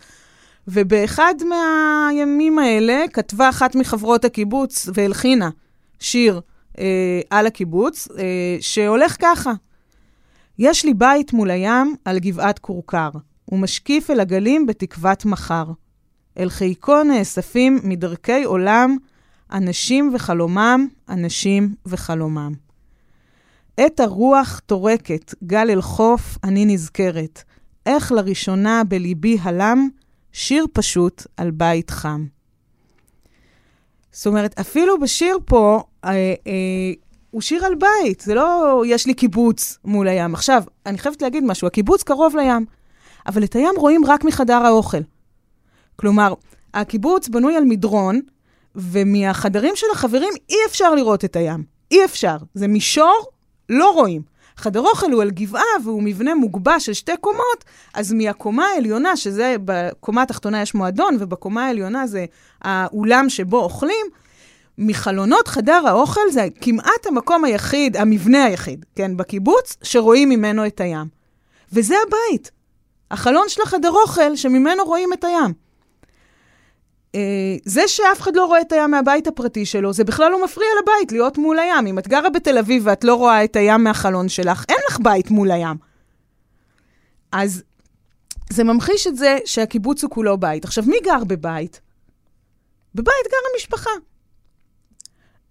ובאחד 0.68 1.34
מהימים 1.48 2.58
האלה 2.58 3.04
כתבה 3.12 3.48
אחת 3.48 3.74
מחברות 3.74 4.24
הקיבוץ 4.24 4.88
והלחינה 4.94 5.50
שיר 6.00 6.40
uh, 6.72 6.78
על 7.30 7.46
הקיבוץ, 7.46 8.08
uh, 8.08 8.14
שהולך 8.60 9.16
ככה: 9.20 9.52
יש 10.58 10.84
לי 10.84 10.94
בית 10.94 11.32
מול 11.32 11.50
הים 11.50 11.94
על 12.04 12.18
גבעת 12.18 12.58
כורכר. 12.58 13.10
ומשקיף 13.52 14.10
אל 14.10 14.20
הגלים 14.20 14.66
בתקוות 14.66 15.24
מחר. 15.24 15.64
אל 16.38 16.50
חיקו 16.50 17.02
נאספים 17.02 17.78
מדרכי 17.84 18.44
עולם 18.44 18.96
אנשים 19.52 20.10
וחלומם, 20.14 20.88
אנשים 21.08 21.74
וחלומם. 21.86 22.67
עת 23.80 24.00
הרוח 24.00 24.60
טורקת, 24.66 25.34
גל 25.44 25.70
אל 25.70 25.80
חוף, 25.80 26.38
אני 26.44 26.64
נזכרת. 26.64 27.42
איך 27.86 28.12
לראשונה 28.12 28.82
בליבי 28.88 29.38
הלם 29.42 29.88
שיר 30.32 30.66
פשוט 30.72 31.26
על 31.36 31.50
בית 31.50 31.90
חם. 31.90 32.26
זאת 34.12 34.26
אומרת, 34.26 34.58
אפילו 34.60 35.00
בשיר 35.00 35.38
פה, 35.44 35.82
אה, 36.04 36.10
אה, 36.10 36.34
הוא 37.30 37.42
שיר 37.42 37.64
על 37.64 37.74
בית, 37.74 38.20
זה 38.20 38.34
לא 38.34 38.82
יש 38.86 39.06
לי 39.06 39.14
קיבוץ 39.14 39.78
מול 39.84 40.08
הים. 40.08 40.34
עכשיו, 40.34 40.62
אני 40.86 40.98
חייבת 40.98 41.22
להגיד 41.22 41.44
משהו, 41.44 41.66
הקיבוץ 41.66 42.02
קרוב 42.02 42.36
לים, 42.36 42.66
אבל 43.26 43.44
את 43.44 43.56
הים 43.56 43.74
רואים 43.76 44.04
רק 44.06 44.24
מחדר 44.24 44.66
האוכל. 44.66 45.02
כלומר, 45.96 46.34
הקיבוץ 46.74 47.28
בנוי 47.28 47.56
על 47.56 47.64
מדרון, 47.64 48.20
ומהחדרים 48.74 49.76
של 49.76 49.86
החברים 49.92 50.32
אי 50.50 50.56
אפשר 50.66 50.94
לראות 50.94 51.24
את 51.24 51.36
הים. 51.36 51.64
אי 51.90 52.04
אפשר. 52.04 52.36
זה 52.54 52.68
מישור, 52.68 53.37
לא 53.68 53.90
רואים. 53.90 54.22
חדר 54.56 54.80
אוכל 54.80 55.12
הוא 55.12 55.22
על 55.22 55.30
גבעה 55.30 55.62
והוא 55.84 56.02
מבנה 56.02 56.34
מוגבש 56.34 56.86
של 56.86 56.92
שתי 56.92 57.16
קומות, 57.20 57.64
אז 57.94 58.12
מהקומה 58.12 58.66
העליונה, 58.66 59.16
שזה, 59.16 59.56
בקומה 59.64 60.22
התחתונה 60.22 60.62
יש 60.62 60.74
מועדון, 60.74 61.16
ובקומה 61.20 61.66
העליונה 61.66 62.06
זה 62.06 62.24
האולם 62.62 63.28
שבו 63.28 63.60
אוכלים, 63.62 64.06
מחלונות 64.78 65.48
חדר 65.48 65.82
האוכל 65.86 66.20
זה 66.30 66.48
כמעט 66.60 67.06
המקום 67.06 67.44
היחיד, 67.44 67.96
המבנה 67.96 68.44
היחיד, 68.44 68.84
כן, 68.94 69.16
בקיבוץ, 69.16 69.76
שרואים 69.82 70.28
ממנו 70.28 70.66
את 70.66 70.80
הים. 70.80 71.06
וזה 71.72 71.94
הבית. 72.06 72.50
החלון 73.10 73.48
של 73.48 73.62
החדר 73.62 73.90
אוכל 73.90 74.36
שממנו 74.36 74.84
רואים 74.84 75.12
את 75.12 75.24
הים. 75.24 75.67
Uh, 77.12 77.20
זה 77.64 77.82
שאף 77.86 78.20
אחד 78.20 78.36
לא 78.36 78.46
רואה 78.46 78.60
את 78.60 78.72
הים 78.72 78.90
מהבית 78.90 79.26
הפרטי 79.26 79.66
שלו, 79.66 79.92
זה 79.92 80.04
בכלל 80.04 80.30
לא 80.30 80.44
מפריע 80.44 80.68
לבית 80.82 81.12
להיות 81.12 81.38
מול 81.38 81.58
הים. 81.58 81.86
אם 81.86 81.98
את 81.98 82.08
גרה 82.08 82.30
בתל 82.30 82.58
אביב 82.58 82.82
ואת 82.86 83.04
לא 83.04 83.14
רואה 83.14 83.44
את 83.44 83.56
הים 83.56 83.84
מהחלון 83.84 84.28
שלך, 84.28 84.64
אין 84.68 84.78
לך 84.88 84.98
בית 85.02 85.30
מול 85.30 85.50
הים. 85.50 85.76
אז 87.32 87.62
זה 88.50 88.64
ממחיש 88.64 89.06
את 89.06 89.16
זה 89.16 89.38
שהקיבוץ 89.44 90.02
הוא 90.02 90.10
כולו 90.10 90.38
בית. 90.38 90.64
עכשיו, 90.64 90.84
מי 90.86 90.96
גר 91.04 91.24
בבית? 91.24 91.80
בבית 92.94 93.26
גרה 93.30 93.56
משפחה. 93.56 93.90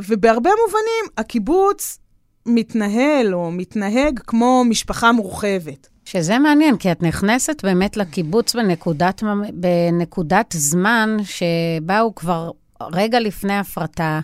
ובהרבה 0.02 0.50
מובנים, 0.66 1.14
הקיבוץ 1.18 2.00
מתנהל 2.46 3.36
או 3.36 3.52
מתנהג 3.52 4.20
כמו 4.20 4.64
משפחה 4.66 5.12
מורחבת. 5.12 5.88
שזה 6.12 6.40
מעניין, 6.40 6.78
כי 6.78 6.92
את 6.92 7.04
נכנסת 7.04 7.66
באמת 7.66 7.98
לקיבוץ 7.98 8.56
בנקודת, 8.56 9.24
בנקודת 9.54 10.56
זמן 10.58 11.18
שבה 11.24 12.00
הוא 12.00 12.14
כבר 12.16 12.52
רגע 12.82 13.20
לפני 13.20 13.58
הפרטה. 13.58 14.20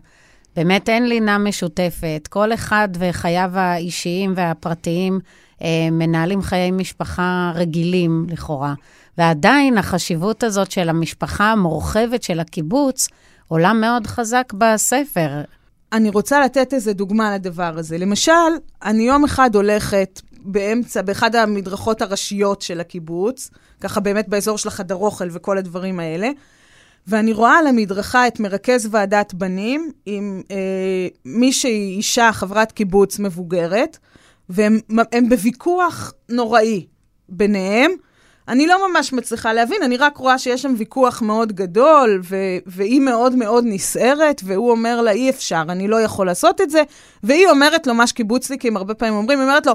באמת 0.56 0.90
אין 0.90 1.08
לינה 1.08 1.38
משותפת. 1.38 2.28
כל 2.30 2.54
אחד 2.54 2.88
וחייו 3.00 3.52
האישיים 3.54 4.34
והפרטיים 4.36 5.20
אה, 5.62 5.68
מנהלים 5.92 6.42
חיי 6.42 6.72
משפחה 6.72 7.52
רגילים, 7.56 8.26
לכאורה. 8.30 8.74
ועדיין 9.18 9.78
החשיבות 9.78 10.44
הזאת 10.44 10.72
של 10.72 10.90
המשפחה 10.90 11.52
המורחבת 11.52 12.24
של 12.24 12.40
הקיבוץ 12.40 13.08
עולה 13.48 13.74
מאוד 13.74 14.08
חזק 14.08 14.54
בספר. 14.58 15.42
אני 15.94 16.10
רוצה 16.10 16.42
לתת 16.42 16.74
איזה 16.74 16.94
דוגמה 16.94 17.36
לדבר 17.36 17.74
הזה. 17.78 17.98
למשל, 17.98 18.32
אני 18.84 19.04
יום 19.04 19.24
אחד 19.24 19.56
הולכת 19.56 20.22
באמצע, 20.44 21.02
באחד 21.02 21.36
המדרכות 21.36 22.02
הראשיות 22.02 22.62
של 22.62 22.80
הקיבוץ, 22.80 23.50
ככה 23.82 24.00
באמת 24.00 24.28
באזור 24.28 24.58
של 24.58 24.68
החדר 24.68 24.96
אוכל 24.96 25.28
וכל 25.32 25.58
הדברים 25.58 26.00
האלה, 26.00 26.30
ואני 27.08 27.34
רואה 27.34 27.58
על 27.58 27.68
המדרכה 27.68 28.28
את 28.28 28.40
מרכז 28.40 28.88
ועדת 28.92 29.34
בנים 29.34 29.92
עם 30.06 30.42
אה, 30.52 31.08
מישהי, 31.26 31.96
אישה, 31.98 32.30
חברת 32.34 32.72
קיבוץ 32.72 33.20
מבוגרת, 33.20 33.98
והם 34.50 34.80
בוויכוח 35.30 36.14
נוראי 36.30 36.86
ביניהם. 37.30 37.92
אני 38.48 38.68
לא 38.68 38.90
ממש 38.90 39.14
מצליחה 39.14 39.54
להבין, 39.54 39.84
אני 39.84 39.98
רק 39.98 40.18
רואה 40.18 40.38
שיש 40.38 40.62
שם 40.62 40.74
ויכוח 40.78 41.22
מאוד 41.22 41.52
גדול, 41.52 42.22
ו- 42.24 42.58
והיא 42.66 43.02
מאוד 43.02 43.36
מאוד 43.36 43.64
נסערת, 43.68 44.42
והוא 44.46 44.72
אומר 44.72 45.02
לה, 45.02 45.12
אי 45.12 45.30
אפשר, 45.30 45.64
אני 45.70 45.88
לא 45.88 46.02
יכול 46.02 46.26
לעשות 46.26 46.62
את 46.62 46.70
זה, 46.70 46.82
והיא 47.24 47.48
אומרת 47.48 47.88
לו, 47.88 47.94
מה 47.94 48.08
שקיבוצניקים 48.08 48.78
הרבה 48.78 48.94
פעמים 48.94 49.14
אומרים, 49.14 49.40
היא 49.40 49.48
אומרת 49.48 49.66
לו, 49.66 49.74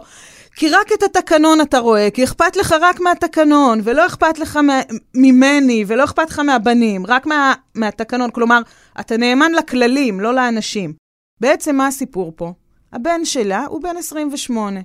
כי 0.57 0.69
רק 0.69 0.93
את 0.93 1.03
התקנון 1.03 1.61
אתה 1.61 1.79
רואה, 1.79 2.09
כי 2.11 2.25
אכפת 2.25 2.57
לך 2.57 2.75
רק 2.81 3.01
מהתקנון, 3.01 3.81
ולא 3.85 4.07
אכפת 4.07 4.39
לך 4.39 4.57
מה, 4.57 4.81
ממני, 5.15 5.85
ולא 5.87 6.05
אכפת 6.05 6.31
לך 6.31 6.39
מהבנים, 6.39 7.07
רק 7.07 7.27
מה, 7.27 7.55
מהתקנון. 7.75 8.31
כלומר, 8.31 8.61
אתה 9.01 9.17
נאמן 9.17 9.53
לכללים, 9.53 10.21
לא 10.21 10.35
לאנשים. 10.35 10.93
בעצם 11.41 11.77
מה 11.77 11.87
הסיפור 11.87 12.33
פה? 12.37 12.53
הבן 12.93 13.25
שלה 13.25 13.65
הוא 13.69 13.83
בן 13.83 13.97
28, 13.97 14.81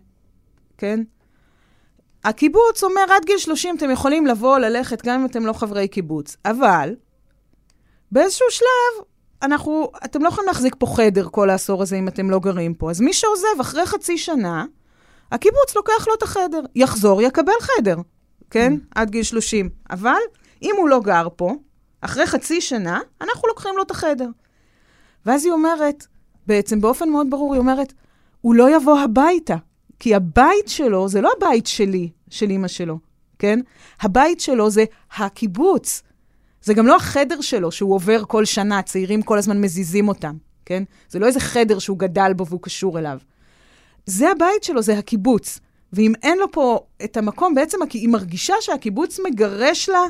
כן? 0.78 1.00
הקיבוץ 2.24 2.84
אומר, 2.84 3.02
עד 3.16 3.26
גיל 3.26 3.38
30 3.38 3.76
אתם 3.76 3.92
יכולים 3.92 4.26
לבוא, 4.26 4.60
ללכת, 4.60 5.06
גם 5.06 5.20
אם 5.20 5.26
אתם 5.26 5.46
לא 5.46 5.54
חברי 5.54 5.88
קיבוץ. 5.88 6.38
אבל, 6.46 6.96
באיזשהו 8.12 8.48
שלב, 8.50 9.06
אנחנו, 9.42 9.92
אתם 10.06 10.24
לא 10.24 10.28
יכולים 10.28 10.48
להחזיק 10.48 10.76
פה 10.80 10.86
חדר 10.86 11.28
כל 11.32 11.50
העשור 11.50 11.82
הזה 11.82 11.96
אם 11.96 12.08
אתם 12.08 12.30
לא 12.30 12.40
גרים 12.40 12.74
פה. 12.74 12.90
אז 12.90 13.02
מי 13.02 13.14
שעוזב 13.14 13.60
אחרי 13.62 13.86
חצי 13.86 14.18
שנה, 14.18 14.66
הקיבוץ 15.32 15.76
לוקח 15.76 16.08
לו 16.08 16.14
את 16.14 16.24
החדר. 16.24 16.62
יחזור, 16.76 17.22
יקבל 17.22 17.54
חדר, 17.62 17.96
כן? 18.50 18.74
Mm. 18.74 18.86
עד 18.96 19.10
גיל 19.10 19.24
30. 19.24 19.70
אבל 19.90 20.22
אם 20.62 20.76
הוא 20.78 20.90
לא 20.90 21.00
גר 21.00 21.28
פה, 21.36 21.54
אחרי 22.02 22.26
חצי 22.26 22.62
שנה, 22.62 23.00
אנחנו 23.22 23.48
לוקחים 23.48 23.78
לו 23.78 23.84
את 23.84 23.92
החדר. 23.92 24.28
ואז 25.26 25.46
היא 25.46 25.54
אומרת, 25.54 26.08
בעצם 26.48 26.82
באופן 26.82 27.10
מאוד 27.10 27.30
ברור, 27.30 27.54
היא 27.54 27.60
אומרת, 27.60 27.94
הוא 28.42 28.56
לא 28.56 28.76
יבוא 28.76 29.00
הביתה, 29.00 29.56
כי 30.00 30.16
הבית 30.16 30.68
שלו 30.68 31.08
זה 31.08 31.22
לא 31.22 31.32
הבית 31.38 31.68
שלי, 31.68 32.10
של 32.30 32.50
אימא 32.50 32.68
שלו, 32.68 33.00
כן? 33.40 33.60
הבית 34.02 34.40
שלו 34.40 34.70
זה 34.70 34.86
הקיבוץ. 35.18 36.04
זה 36.62 36.74
גם 36.74 36.88
לא 36.88 36.96
החדר 36.96 37.42
שלו 37.42 37.72
שהוא 37.72 37.96
עובר 37.96 38.24
כל 38.28 38.46
שנה, 38.46 38.82
צעירים 38.82 39.22
כל 39.22 39.38
הזמן 39.38 39.62
מזיזים 39.62 40.08
אותם, 40.08 40.36
כן? 40.66 40.84
זה 41.10 41.20
לא 41.20 41.26
איזה 41.26 41.40
חדר 41.40 41.80
שהוא 41.80 42.00
גדל 42.00 42.34
בו 42.34 42.48
והוא 42.48 42.62
קשור 42.62 43.00
אליו. 43.00 43.18
זה 44.06 44.32
הבית 44.32 44.64
שלו, 44.64 44.82
זה 44.82 44.98
הקיבוץ. 44.98 45.60
ואם 45.94 46.14
אין 46.24 46.38
לו 46.38 46.52
פה 46.52 46.80
את 47.04 47.18
המקום, 47.18 47.56
בעצם 47.56 47.78
היא 47.94 48.10
מרגישה 48.10 48.54
שהקיבוץ 48.62 49.20
מגרש 49.20 49.90
לה 49.90 50.04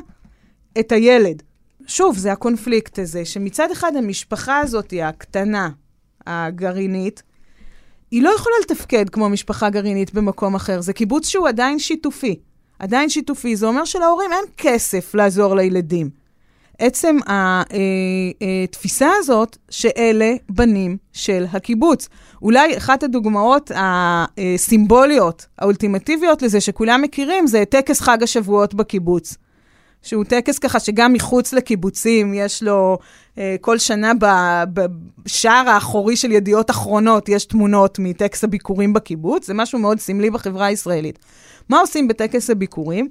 את 0.80 0.92
הילד. 0.92 1.42
שוב, 1.86 2.18
זה 2.18 2.32
הקונפליקט 2.32 2.98
הזה, 2.98 3.24
שמצד 3.24 3.70
אחד 3.70 3.96
המשפחה 3.96 4.58
הזאת, 4.58 4.94
הקטנה, 5.02 5.70
הגרעינית, 6.26 7.22
היא 8.14 8.22
לא 8.22 8.30
יכולה 8.36 8.56
לתפקד 8.62 9.10
כמו 9.10 9.28
משפחה 9.28 9.70
גרעינית 9.70 10.14
במקום 10.14 10.54
אחר. 10.54 10.80
זה 10.80 10.92
קיבוץ 10.92 11.28
שהוא 11.28 11.48
עדיין 11.48 11.78
שיתופי. 11.78 12.36
עדיין 12.78 13.08
שיתופי. 13.08 13.56
זה 13.56 13.66
אומר 13.66 13.84
שלהורים 13.84 14.32
אין 14.32 14.44
כסף 14.56 15.14
לעזור 15.14 15.56
לילדים. 15.56 16.10
עצם 16.78 17.16
התפיסה 17.26 19.06
אה, 19.06 19.10
אה, 19.10 19.16
הזאת 19.18 19.56
שאלה 19.70 20.34
בנים 20.48 20.96
של 21.12 21.44
הקיבוץ. 21.52 22.08
אולי 22.42 22.76
אחת 22.76 23.02
הדוגמאות 23.02 23.70
הסימבוליות, 23.76 25.46
האולטימטיביות 25.58 26.42
לזה 26.42 26.60
שכולם 26.60 27.02
מכירים, 27.02 27.46
זה 27.46 27.64
טקס 27.64 28.00
חג 28.00 28.22
השבועות 28.22 28.74
בקיבוץ. 28.74 29.36
שהוא 30.04 30.24
טקס 30.24 30.58
ככה 30.58 30.80
שגם 30.80 31.12
מחוץ 31.12 31.52
לקיבוצים 31.52 32.34
יש 32.34 32.62
לו, 32.62 32.98
אה, 33.38 33.56
כל 33.60 33.78
שנה 33.78 34.12
בשער 34.72 35.68
האחורי 35.68 36.16
של 36.16 36.32
ידיעות 36.32 36.70
אחרונות 36.70 37.28
יש 37.28 37.44
תמונות 37.44 37.98
מטקס 37.98 38.44
הביקורים 38.44 38.92
בקיבוץ, 38.92 39.46
זה 39.46 39.54
משהו 39.54 39.78
מאוד 39.78 40.00
סמלי 40.00 40.30
בחברה 40.30 40.66
הישראלית. 40.66 41.18
מה 41.68 41.80
עושים 41.80 42.08
בטקס 42.08 42.50
הביקורים? 42.50 43.08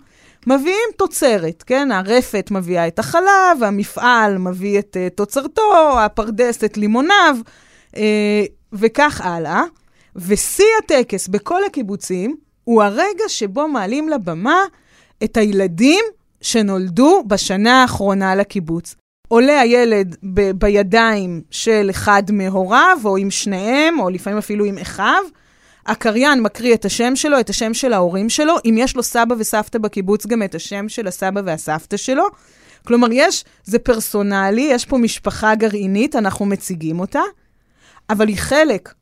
מביאים 0.48 0.90
תוצרת, 0.98 1.64
כן? 1.68 1.92
הרפת 1.92 2.52
מביאה 2.52 2.88
את 2.88 3.00
החלב, 3.00 3.64
המפעל 3.64 4.38
מביא 4.38 4.80
את 4.80 4.98
uh, 5.00 5.16
תוצרתו, 5.16 6.00
הפרדס 6.00 6.64
את 6.64 6.78
לימוניו, 6.78 7.38
uh, 7.92 7.98
וכך 8.74 9.22
הלאה. 9.22 9.64
ושיא 10.16 10.66
הטקס 10.84 11.28
בכל 11.28 11.64
הקיבוצים 11.64 12.36
הוא 12.64 12.84
הרגע 12.84 13.24
שבו 13.28 13.68
מעלים 13.68 14.10
לבמה 14.10 14.60
את 15.24 15.38
הילדים 15.38 16.04
שנולדו 16.44 17.24
בשנה 17.28 17.82
האחרונה 17.82 18.36
לקיבוץ. 18.36 18.96
עולה 19.28 19.60
הילד 19.60 20.16
ב- 20.34 20.52
בידיים 20.52 21.42
של 21.52 21.88
אחד 21.90 22.24
מהוריו, 22.32 22.98
או 23.06 23.18
עם 23.18 23.32
שניהם, 23.32 24.00
או 24.00 24.10
לפעמים 24.10 24.38
אפילו 24.38 24.66
עם 24.66 24.78
אחיו, 24.78 25.24
הקריין 25.86 26.42
מקריא 26.42 26.74
את 26.74 26.86
השם 26.86 27.16
שלו, 27.16 27.40
את 27.40 27.50
השם 27.50 27.74
של 27.74 27.94
ההורים 27.94 28.30
שלו, 28.30 28.56
אם 28.66 28.76
יש 28.78 28.96
לו 28.96 29.04
סבא 29.04 29.36
וסבתא 29.40 29.80
בקיבוץ, 29.80 30.26
גם 30.26 30.44
את 30.44 30.56
השם 30.56 30.90
של 30.90 31.08
הסבא 31.08 31.42
והסבתא 31.46 31.98
שלו. 31.98 32.24
כלומר, 32.88 33.08
יש, 33.12 33.46
זה 33.64 33.80
פרסונלי, 33.80 34.68
יש 34.72 34.86
פה 34.86 34.98
משפחה 34.98 35.56
גרעינית, 35.56 36.16
אנחנו 36.16 36.46
מציגים 36.46 37.00
אותה, 37.00 37.22
אבל 38.10 38.28
היא 38.28 38.38
חלק 38.38 38.94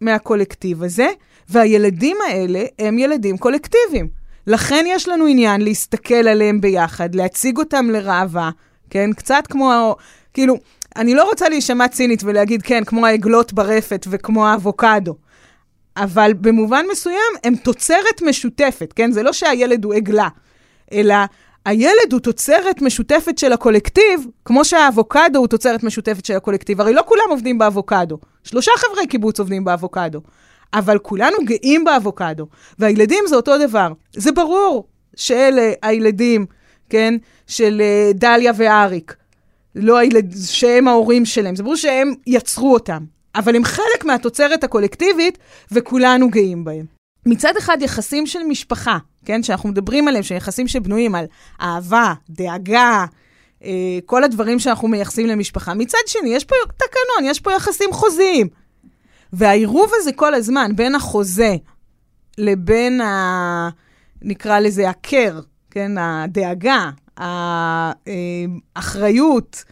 מהקולקטיב 0.00 0.82
הזה, 0.82 1.08
והילדים 1.48 2.16
האלה 2.28 2.64
הם 2.78 2.98
ילדים 2.98 3.38
קולקטיביים. 3.38 4.25
לכן 4.46 4.84
יש 4.88 5.08
לנו 5.08 5.26
עניין 5.26 5.60
להסתכל 5.60 6.14
עליהם 6.14 6.60
ביחד, 6.60 7.14
להציג 7.14 7.58
אותם 7.58 7.90
לראווה, 7.90 8.50
כן? 8.90 9.12
קצת 9.12 9.44
כמו, 9.48 9.96
כאילו, 10.34 10.56
אני 10.96 11.14
לא 11.14 11.24
רוצה 11.24 11.48
להישמע 11.48 11.88
צינית 11.88 12.22
ולהגיד, 12.24 12.62
כן, 12.62 12.84
כמו 12.84 13.06
העגלות 13.06 13.52
ברפת 13.52 14.06
וכמו 14.10 14.46
האבוקדו. 14.46 15.16
אבל 15.96 16.32
במובן 16.40 16.84
מסוים 16.92 17.32
הם 17.44 17.56
תוצרת 17.56 18.22
משותפת, 18.22 18.92
כן? 18.96 19.12
זה 19.12 19.22
לא 19.22 19.32
שהילד 19.32 19.84
הוא 19.84 19.94
עגלה. 19.94 20.28
אלא 20.92 21.14
הילד 21.64 22.12
הוא 22.12 22.20
תוצרת 22.20 22.82
משותפת 22.82 23.38
של 23.38 23.52
הקולקטיב, 23.52 24.26
כמו 24.44 24.64
שהאבוקדו 24.64 25.38
הוא 25.38 25.46
תוצרת 25.46 25.82
משותפת 25.82 26.24
של 26.24 26.36
הקולקטיב. 26.36 26.80
הרי 26.80 26.92
לא 26.92 27.02
כולם 27.06 27.24
עובדים 27.30 27.58
באבוקדו. 27.58 28.18
שלושה 28.44 28.70
חברי 28.76 29.06
קיבוץ 29.06 29.38
עובדים 29.38 29.64
באבוקדו. 29.64 30.20
אבל 30.76 30.98
כולנו 30.98 31.36
גאים 31.44 31.84
באבוקדו. 31.84 32.46
והילדים 32.78 33.24
זה 33.28 33.36
אותו 33.36 33.58
דבר. 33.58 33.92
זה 34.12 34.32
ברור 34.32 34.88
שאלה 35.16 35.72
הילדים, 35.82 36.46
כן, 36.90 37.14
של 37.46 37.80
אה, 37.80 38.10
דליה 38.14 38.52
ואריק. 38.56 39.16
לא 39.74 39.98
הילד, 39.98 40.34
שהם 40.46 40.88
ההורים 40.88 41.24
שלהם. 41.24 41.56
זה 41.56 41.62
ברור 41.62 41.76
שהם 41.76 42.14
יצרו 42.26 42.74
אותם. 42.74 43.04
אבל 43.34 43.56
הם 43.56 43.64
חלק 43.64 44.04
מהתוצרת 44.04 44.64
הקולקטיבית, 44.64 45.38
וכולנו 45.72 46.30
גאים 46.30 46.64
בהם. 46.64 46.86
מצד 47.26 47.52
אחד, 47.58 47.78
יחסים 47.80 48.26
של 48.26 48.38
משפחה, 48.48 48.98
כן, 49.24 49.42
שאנחנו 49.42 49.68
מדברים 49.68 50.08
עליהם, 50.08 50.22
שהם 50.22 50.36
יחסים 50.36 50.68
שבנויים 50.68 51.14
על 51.14 51.24
אהבה, 51.60 52.14
דאגה, 52.30 53.04
אה, 53.64 53.98
כל 54.06 54.24
הדברים 54.24 54.58
שאנחנו 54.58 54.88
מייחסים 54.88 55.26
למשפחה. 55.26 55.74
מצד 55.74 55.98
שני, 56.06 56.34
יש 56.34 56.44
פה 56.44 56.54
תקנון, 56.76 57.30
יש 57.30 57.40
פה 57.40 57.52
יחסים 57.52 57.92
חוזיים. 57.92 58.48
והעירוב 59.32 59.90
הזה 59.94 60.12
כל 60.12 60.34
הזמן 60.34 60.70
בין 60.76 60.94
החוזה 60.94 61.56
לבין, 62.38 63.00
ה... 63.00 63.68
נקרא 64.22 64.58
לזה, 64.58 64.88
הקר, 64.88 65.40
כן, 65.70 65.98
הדאגה, 65.98 66.90
האחריות, 68.76 69.64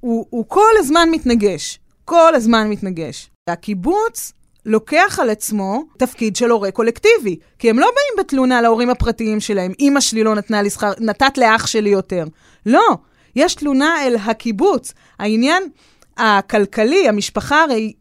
הוא, 0.00 0.26
הוא 0.30 0.44
כל 0.48 0.72
הזמן 0.78 1.08
מתנגש. 1.10 1.78
כל 2.04 2.34
הזמן 2.34 2.70
מתנגש. 2.70 3.30
הקיבוץ 3.48 4.32
לוקח 4.66 5.18
על 5.22 5.30
עצמו 5.30 5.84
תפקיד 5.98 6.36
של 6.36 6.50
הורה 6.50 6.70
קולקטיבי, 6.70 7.36
כי 7.58 7.70
הם 7.70 7.78
לא 7.78 7.86
באים 7.86 8.24
בתלונה 8.24 8.60
להורים 8.60 8.90
הפרטיים 8.90 9.40
שלהם, 9.40 9.72
אמא 9.80 10.00
שלי 10.00 10.24
לא 10.24 10.34
נתנה 10.34 10.62
לי 10.62 10.70
שכר, 10.70 10.92
נתת 11.00 11.38
לאח 11.38 11.66
שלי 11.66 11.90
יותר. 11.90 12.24
לא, 12.66 12.88
יש 13.36 13.54
תלונה 13.54 14.06
אל 14.06 14.16
הקיבוץ. 14.16 14.92
העניין 15.18 15.62
הכלכלי, 16.16 17.08
המשפחה 17.08 17.62
הרי 17.62 17.92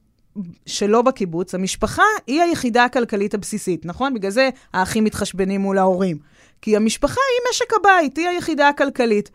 שלא 0.65 1.01
בקיבוץ, 1.01 1.55
המשפחה 1.55 2.03
היא 2.27 2.41
היחידה 2.41 2.83
הכלכלית 2.83 3.33
הבסיסית, 3.33 3.85
נכון? 3.85 4.13
בגלל 4.13 4.31
זה 4.31 4.49
האחים 4.73 5.03
מתחשבנים 5.03 5.61
מול 5.61 5.77
ההורים. 5.77 6.17
כי 6.61 6.75
המשפחה 6.75 7.21
היא 7.33 7.49
משק 7.51 7.73
הבית, 7.73 8.17
היא 8.17 8.27
היחידה 8.27 8.69
הכלכלית. 8.69 9.29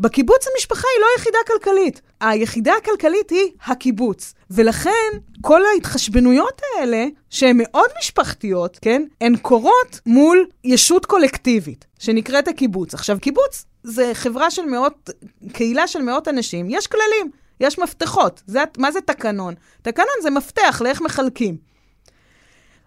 בקיבוץ 0.00 0.46
המשפחה 0.54 0.88
היא 0.96 1.02
לא 1.02 1.06
יחידה 1.18 1.38
כלכלית. 1.46 2.00
היחידה 2.20 2.72
הכלכלית 2.82 3.30
היא 3.30 3.50
הקיבוץ. 3.66 4.34
ולכן, 4.50 5.18
כל 5.40 5.60
ההתחשבנויות 5.66 6.60
האלה, 6.76 7.06
שהן 7.30 7.56
מאוד 7.58 7.90
משפחתיות, 7.98 8.78
כן? 8.82 9.02
הן 9.20 9.36
קורות 9.36 10.00
מול 10.06 10.46
ישות 10.64 11.06
קולקטיבית, 11.06 11.86
שנקראת 11.98 12.48
הקיבוץ. 12.48 12.94
עכשיו, 12.94 13.18
קיבוץ 13.20 13.64
זה 13.82 14.10
חברה 14.14 14.50
של 14.50 14.64
מאות, 14.64 15.10
קהילה 15.52 15.86
של 15.86 16.02
מאות 16.02 16.28
אנשים, 16.28 16.66
יש 16.70 16.86
כללים, 16.86 17.30
יש 17.60 17.78
מפתחות. 17.78 18.42
זה, 18.46 18.64
מה 18.78 18.92
זה 18.92 19.00
תקנון? 19.00 19.54
תקנון 19.82 20.16
זה 20.22 20.30
מפתח 20.30 20.82
לאיך 20.84 21.00
מחלקים. 21.00 21.56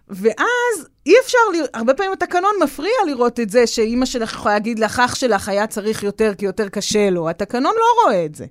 ואז 0.08 0.88
אי 1.06 1.12
אפשר, 1.24 1.38
הרבה 1.74 1.94
פעמים 1.94 2.12
התקנון 2.12 2.52
מפריע 2.62 2.92
לראות 3.06 3.40
את 3.40 3.50
זה 3.50 3.66
שאימא 3.66 4.06
שלך 4.06 4.32
יכולה 4.32 4.54
להגיד 4.54 4.78
לך, 4.78 5.00
אח 5.00 5.14
שלך 5.14 5.48
היה 5.48 5.66
צריך 5.66 6.02
יותר 6.02 6.34
כי 6.34 6.44
יותר 6.44 6.68
קשה 6.68 7.10
לו. 7.10 7.28
התקנון 7.30 7.74
לא 7.76 8.04
רואה 8.04 8.24
את 8.24 8.34
זה. 8.34 8.46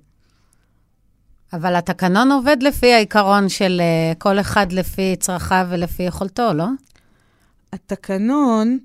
אבל 1.52 1.76
התקנון 1.76 2.32
עובד 2.32 2.56
לפי 2.62 2.92
העיקרון 2.92 3.48
של 3.48 3.80
uh, 3.80 4.18
כל 4.18 4.40
אחד 4.40 4.72
לפי 4.72 5.16
צרכיו 5.20 5.66
ולפי 5.70 6.02
יכולתו, 6.02 6.52
לא? 6.54 6.66
התקנון 7.72 8.78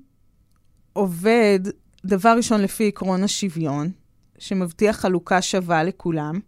עובד, 0.92 1.60
דבר 2.04 2.34
ראשון, 2.36 2.60
לפי 2.60 2.88
עקרון 2.88 3.24
השוויון, 3.24 3.90
שמבטיח 4.38 4.96
חלוקה 4.96 5.42
שווה 5.42 5.84
לכולם. 5.84 6.40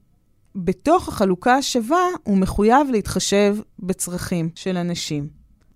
בתוך 0.54 1.08
החלוקה 1.08 1.54
השווה 1.54 2.06
הוא 2.22 2.38
מחויב 2.38 2.90
להתחשב 2.90 3.56
בצרכים 3.78 4.50
של 4.54 4.76
אנשים. 4.76 5.28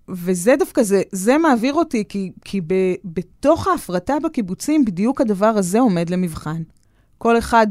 וזה 0.08 0.54
דווקא, 0.58 0.82
זה, 0.82 1.02
זה 1.12 1.38
מעביר 1.38 1.74
אותי, 1.74 2.04
כי, 2.08 2.32
כי 2.44 2.60
ב, 2.60 2.74
בתוך 3.04 3.66
ההפרטה 3.66 4.14
בקיבוצים, 4.22 4.84
בדיוק 4.84 5.20
הדבר 5.20 5.46
הזה 5.46 5.80
עומד 5.80 6.10
למבחן. 6.10 6.62
כל 7.18 7.38
אחד 7.38 7.66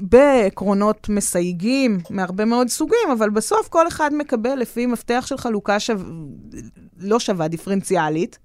בעקרונות 0.00 1.08
מסייגים 1.08 1.98
מהרבה 2.10 2.44
מאוד 2.44 2.68
סוגים, 2.68 3.10
אבל 3.12 3.30
בסוף 3.30 3.68
כל 3.68 3.88
אחד 3.88 4.10
מקבל 4.14 4.54
לפי 4.54 4.86
מפתח 4.86 5.24
של 5.26 5.36
חלוקה 5.36 5.80
שו... 5.80 5.92
לא 6.98 7.20
שווה, 7.20 7.48
דיפרנציאלית, 7.48 8.38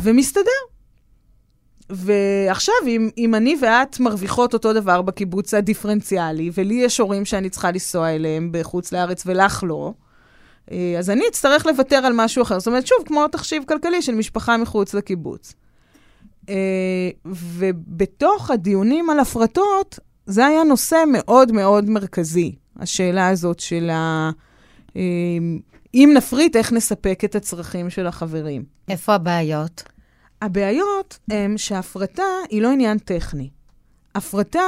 ומסתדר. 0.00 0.77
ועכשיו, 1.90 2.74
אם, 2.86 3.10
אם 3.18 3.34
אני 3.34 3.56
ואת 3.62 4.00
מרוויחות 4.00 4.54
אותו 4.54 4.72
דבר 4.72 5.02
בקיבוץ 5.02 5.54
הדיפרנציאלי, 5.54 6.50
ולי 6.54 6.74
יש 6.74 6.98
הורים 6.98 7.24
שאני 7.24 7.50
צריכה 7.50 7.70
לנסוע 7.70 8.08
אליהם 8.08 8.48
בחוץ 8.52 8.92
לארץ 8.92 9.22
ולך 9.26 9.64
לא, 9.66 9.92
אה, 10.72 10.94
אז 10.98 11.10
אני 11.10 11.24
אצטרך 11.28 11.66
לוותר 11.66 11.96
על 11.96 12.12
משהו 12.16 12.42
אחר. 12.42 12.58
זאת 12.58 12.66
אומרת, 12.66 12.86
שוב, 12.86 12.98
כמו 13.06 13.28
תחשיב 13.28 13.64
כלכלי 13.68 14.02
של 14.02 14.14
משפחה 14.14 14.56
מחוץ 14.56 14.94
לקיבוץ. 14.94 15.54
אה, 16.48 16.54
ובתוך 17.26 18.50
הדיונים 18.50 19.10
על 19.10 19.20
הפרטות, 19.20 19.98
זה 20.26 20.46
היה 20.46 20.64
נושא 20.64 21.04
מאוד 21.12 21.52
מאוד 21.52 21.90
מרכזי, 21.90 22.54
השאלה 22.76 23.28
הזאת 23.28 23.60
של 23.60 23.90
ה... 23.90 24.30
אה, 24.96 25.02
אם 25.94 26.10
נפריט, 26.16 26.56
איך 26.56 26.72
נספק 26.72 27.20
את 27.24 27.34
הצרכים 27.34 27.90
של 27.90 28.06
החברים. 28.06 28.64
איפה 28.88 29.14
הבעיות? 29.14 29.82
הבעיות 30.42 31.18
הן 31.30 31.58
שהפרטה 31.58 32.22
היא 32.50 32.62
לא 32.62 32.72
עניין 32.72 32.98
טכני. 32.98 33.50
הפרטה 34.14 34.64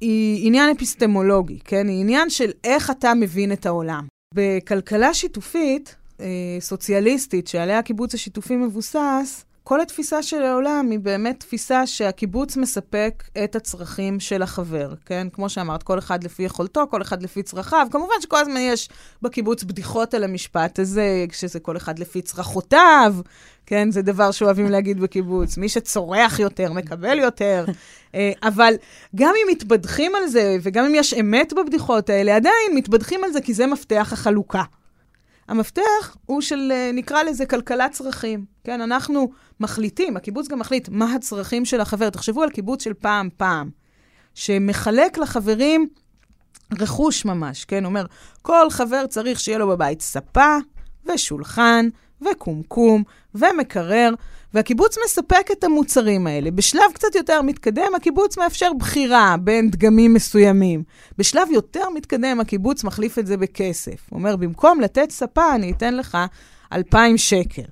היא 0.00 0.46
עניין 0.46 0.70
אפיסטמולוגי, 0.76 1.58
כן? 1.64 1.88
היא 1.88 2.00
עניין 2.00 2.30
של 2.30 2.50
איך 2.64 2.90
אתה 2.90 3.14
מבין 3.14 3.52
את 3.52 3.66
העולם. 3.66 4.06
בכלכלה 4.34 5.14
שיתופית, 5.14 5.96
אה, 6.20 6.26
סוציאליסטית, 6.60 7.48
שעליה 7.48 7.78
הקיבוץ 7.78 8.14
השיתופי 8.14 8.56
מבוסס, 8.56 9.44
כל 9.70 9.80
התפיסה 9.80 10.22
של 10.22 10.42
העולם 10.42 10.90
היא 10.90 10.98
באמת 10.98 11.40
תפיסה 11.40 11.86
שהקיבוץ 11.86 12.56
מספק 12.56 13.24
את 13.44 13.56
הצרכים 13.56 14.20
של 14.20 14.42
החבר, 14.42 14.94
כן? 15.06 15.26
כמו 15.32 15.48
שאמרת, 15.48 15.82
כל 15.82 15.98
אחד 15.98 16.24
לפי 16.24 16.42
יכולתו, 16.42 16.86
כל 16.90 17.02
אחד 17.02 17.22
לפי 17.22 17.42
צרכיו. 17.42 17.86
כמובן 17.90 18.14
שכל 18.20 18.36
הזמן 18.36 18.60
יש 18.60 18.88
בקיבוץ 19.22 19.64
בדיחות 19.64 20.14
על 20.14 20.24
המשפט 20.24 20.78
הזה, 20.78 21.24
שזה 21.32 21.60
כל 21.60 21.76
אחד 21.76 21.98
לפי 21.98 22.22
צרכותיו, 22.22 23.14
כן? 23.66 23.90
זה 23.90 24.02
דבר 24.02 24.30
שאוהבים 24.30 24.70
להגיד 24.70 25.00
בקיבוץ. 25.00 25.56
מי 25.56 25.68
שצורח 25.68 26.38
יותר, 26.38 26.72
מקבל 26.72 27.18
יותר. 27.18 27.64
אה, 28.14 28.32
אבל 28.42 28.74
גם 29.16 29.34
אם 29.42 29.52
מתבדחים 29.52 30.14
על 30.14 30.26
זה, 30.26 30.56
וגם 30.62 30.84
אם 30.84 30.94
יש 30.94 31.14
אמת 31.14 31.52
בבדיחות 31.52 32.10
האלה, 32.10 32.36
עדיין 32.36 32.74
מתבדחים 32.74 33.24
על 33.24 33.32
זה 33.32 33.40
כי 33.40 33.54
זה 33.54 33.66
מפתח 33.66 34.10
החלוקה. 34.12 34.62
המפתח 35.48 36.16
הוא 36.26 36.40
של, 36.40 36.72
אה, 36.72 36.90
נקרא 36.94 37.22
לזה, 37.22 37.46
כלכלת 37.46 37.92
צרכים. 37.92 38.44
כן, 38.64 38.80
אנחנו 38.80 39.30
מחליטים, 39.60 40.16
הקיבוץ 40.16 40.48
גם 40.48 40.58
מחליט 40.58 40.88
מה 40.88 41.14
הצרכים 41.14 41.64
של 41.64 41.80
החבר. 41.80 42.10
תחשבו 42.10 42.42
על 42.42 42.50
קיבוץ 42.50 42.84
של 42.84 42.94
פעם-פעם, 42.94 43.70
שמחלק 44.34 45.18
לחברים 45.18 45.88
רכוש 46.80 47.24
ממש, 47.24 47.64
כן? 47.64 47.84
אומר, 47.84 48.06
כל 48.42 48.70
חבר 48.70 49.06
צריך 49.06 49.40
שיהיה 49.40 49.58
לו 49.58 49.68
בבית 49.68 50.02
ספה 50.02 50.56
ושולחן 51.06 51.88
וקומקום 52.22 53.02
ומקרר, 53.34 54.14
והקיבוץ 54.54 54.96
מספק 55.04 55.50
את 55.52 55.64
המוצרים 55.64 56.26
האלה. 56.26 56.50
בשלב 56.50 56.92
קצת 56.94 57.14
יותר 57.14 57.42
מתקדם, 57.42 57.94
הקיבוץ 57.96 58.38
מאפשר 58.38 58.70
בחירה 58.78 59.36
בין 59.40 59.70
דגמים 59.70 60.14
מסוימים. 60.14 60.82
בשלב 61.18 61.48
יותר 61.50 61.90
מתקדם, 61.94 62.40
הקיבוץ 62.40 62.84
מחליף 62.84 63.18
את 63.18 63.26
זה 63.26 63.36
בכסף. 63.36 64.06
הוא 64.10 64.18
אומר, 64.18 64.36
במקום 64.36 64.80
לתת 64.80 65.10
ספה, 65.10 65.54
אני 65.54 65.72
אתן 65.72 65.96
לך 65.96 66.18
2,000 66.72 67.18
שקל, 67.18 67.62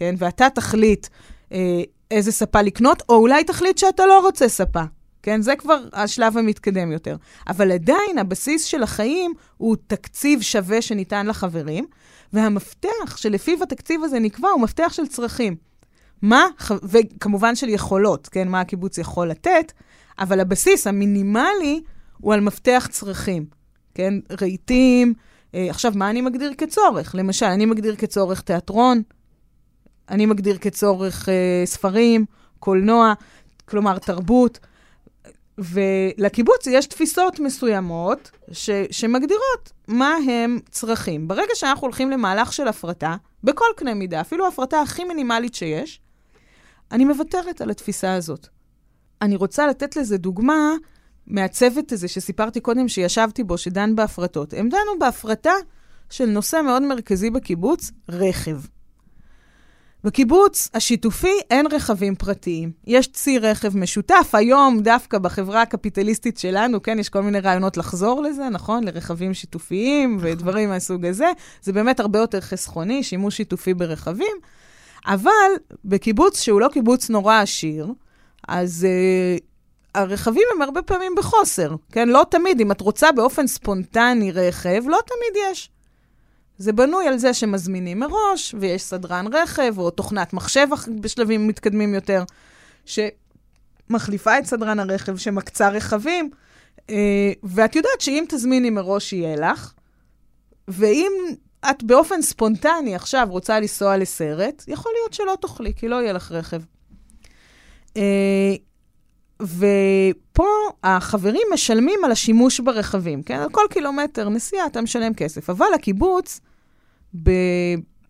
כן? 0.00 0.14
ואתה 0.18 0.50
תחליט 0.54 1.06
אה, 1.52 1.82
איזה 2.10 2.32
ספה 2.32 2.62
לקנות, 2.62 3.02
או 3.08 3.14
אולי 3.14 3.44
תחליט 3.44 3.78
שאתה 3.78 4.06
לא 4.06 4.20
רוצה 4.20 4.48
ספה. 4.48 4.82
כן? 5.22 5.42
זה 5.42 5.56
כבר 5.56 5.78
השלב 5.92 6.38
המתקדם 6.38 6.92
יותר. 6.92 7.16
אבל 7.48 7.72
עדיין 7.72 8.18
הבסיס 8.18 8.64
של 8.64 8.82
החיים 8.82 9.34
הוא 9.56 9.76
תקציב 9.86 10.40
שווה 10.42 10.82
שניתן 10.82 11.26
לחברים, 11.26 11.86
והמפתח 12.32 13.16
שלפיו 13.16 13.62
התקציב 13.62 14.04
הזה 14.04 14.18
נקבע 14.18 14.48
הוא 14.48 14.60
מפתח 14.60 14.92
של 14.92 15.06
צרכים. 15.06 15.56
מה, 16.22 16.44
וכמובן 16.82 17.56
של 17.56 17.68
יכולות, 17.68 18.28
כן? 18.28 18.48
מה 18.48 18.60
הקיבוץ 18.60 18.98
יכול 18.98 19.30
לתת, 19.30 19.72
אבל 20.18 20.40
הבסיס 20.40 20.86
המינימלי 20.86 21.80
הוא 22.18 22.34
על 22.34 22.40
מפתח 22.40 22.88
צרכים, 22.90 23.46
כן? 23.94 24.14
רהיטים. 24.40 25.14
אה, 25.54 25.66
עכשיו, 25.70 25.92
מה 25.94 26.10
אני 26.10 26.20
מגדיר 26.20 26.54
כצורך? 26.58 27.14
למשל, 27.14 27.46
אני 27.46 27.66
מגדיר 27.66 27.96
כצורך 27.96 28.40
תיאטרון, 28.40 29.02
אני 30.10 30.26
מגדיר 30.26 30.58
כצורך 30.58 31.28
אה, 31.28 31.62
ספרים, 31.64 32.24
קולנוע, 32.58 33.12
כלומר 33.64 33.98
תרבות. 33.98 34.58
ולקיבוץ 35.58 36.66
יש 36.66 36.86
תפיסות 36.86 37.40
מסוימות 37.40 38.30
ש, 38.52 38.70
שמגדירות 38.90 39.72
מה 39.88 40.14
הם 40.28 40.58
צרכים. 40.70 41.28
ברגע 41.28 41.54
שאנחנו 41.54 41.86
הולכים 41.86 42.10
למהלך 42.10 42.52
של 42.52 42.68
הפרטה, 42.68 43.16
בכל 43.44 43.64
קנה 43.76 43.94
מידה, 43.94 44.20
אפילו 44.20 44.44
ההפרטה 44.44 44.80
הכי 44.80 45.04
מינימלית 45.04 45.54
שיש, 45.54 46.00
אני 46.92 47.04
מוותרת 47.04 47.60
על 47.60 47.70
התפיסה 47.70 48.14
הזאת. 48.14 48.48
אני 49.22 49.36
רוצה 49.36 49.66
לתת 49.66 49.96
לזה 49.96 50.18
דוגמה 50.18 50.74
מהצוות 51.26 51.92
הזה 51.92 52.08
שסיפרתי 52.08 52.60
קודם 52.60 52.88
שישבתי 52.88 53.44
בו, 53.44 53.58
שדן 53.58 53.96
בהפרטות. 53.96 54.54
הם 54.54 54.68
דנו 54.68 54.98
בהפרטה 54.98 55.52
של 56.10 56.26
נושא 56.26 56.60
מאוד 56.64 56.82
מרכזי 56.82 57.30
בקיבוץ, 57.30 57.90
רכב. 58.08 58.60
בקיבוץ 60.04 60.70
השיתופי 60.74 61.32
אין 61.50 61.66
רכבים 61.72 62.14
פרטיים. 62.14 62.72
יש 62.86 63.06
צי 63.06 63.38
רכב 63.38 63.76
משותף. 63.76 64.30
היום, 64.32 64.80
דווקא 64.80 65.18
בחברה 65.18 65.62
הקפיטליסטית 65.62 66.38
שלנו, 66.38 66.82
כן, 66.82 66.98
יש 66.98 67.08
כל 67.08 67.22
מיני 67.22 67.40
רעיונות 67.40 67.76
לחזור 67.76 68.22
לזה, 68.22 68.48
נכון? 68.48 68.84
לרכבים 68.84 69.34
שיתופיים 69.34 70.18
ודברים 70.20 70.68
מהסוג 70.68 71.06
הזה. 71.06 71.30
זה 71.62 71.72
באמת 71.72 72.00
הרבה 72.00 72.18
יותר 72.18 72.40
חסכוני, 72.40 73.02
שימוש 73.02 73.36
שיתופי 73.36 73.74
ברכבים. 73.74 74.36
אבל 75.06 75.50
בקיבוץ 75.84 76.40
שהוא 76.40 76.60
לא 76.60 76.68
קיבוץ 76.72 77.10
נורא 77.10 77.40
עשיר, 77.40 77.92
אז 78.48 78.86
uh, 78.86 79.42
הרכבים 79.94 80.42
הם 80.54 80.62
הרבה 80.62 80.82
פעמים 80.82 81.12
בחוסר, 81.18 81.74
כן? 81.92 82.08
לא 82.08 82.26
תמיד, 82.30 82.60
אם 82.60 82.72
את 82.72 82.80
רוצה 82.80 83.12
באופן 83.12 83.46
ספונטני 83.46 84.32
רכב, 84.32 84.82
לא 84.86 84.98
תמיד 85.06 85.44
יש. 85.50 85.70
זה 86.60 86.72
בנוי 86.72 87.08
על 87.08 87.18
זה 87.18 87.34
שמזמינים 87.34 87.98
מראש, 87.98 88.54
ויש 88.58 88.82
סדרן 88.82 89.26
רכב, 89.32 89.74
או 89.78 89.90
תוכנת 89.90 90.32
מחשב 90.32 90.66
בשלבים 91.00 91.46
מתקדמים 91.46 91.94
יותר, 91.94 92.24
שמחליפה 92.84 94.38
את 94.38 94.46
סדרן 94.46 94.80
הרכב, 94.80 95.16
שמקצה 95.16 95.68
רכבים. 95.68 96.30
אה, 96.90 97.32
ואת 97.42 97.76
יודעת 97.76 98.00
שאם 98.00 98.24
תזמיני 98.28 98.70
מראש, 98.70 99.12
יהיה 99.12 99.36
לך, 99.36 99.72
ואם 100.68 101.12
את 101.70 101.82
באופן 101.82 102.22
ספונטני 102.22 102.94
עכשיו 102.94 103.26
רוצה 103.30 103.60
לנסוע 103.60 103.96
לסרט, 103.96 104.64
יכול 104.68 104.92
להיות 105.00 105.12
שלא 105.12 105.36
תוכלי, 105.40 105.72
כי 105.76 105.88
לא 105.88 105.96
יהיה 106.02 106.12
לך 106.12 106.32
רכב. 106.32 106.60
אה, 107.96 108.54
ופה 109.40 110.48
החברים 110.84 111.42
משלמים 111.54 112.04
על 112.04 112.12
השימוש 112.12 112.60
ברכבים, 112.60 113.22
כן? 113.22 113.38
על 113.38 113.48
כל 113.50 113.64
קילומטר 113.70 114.28
נסיעה 114.28 114.66
אתה 114.66 114.80
משלם 114.80 115.14
כסף. 115.14 115.50
אבל 115.50 115.66
הקיבוץ, 115.74 116.40
ב, 117.14 117.30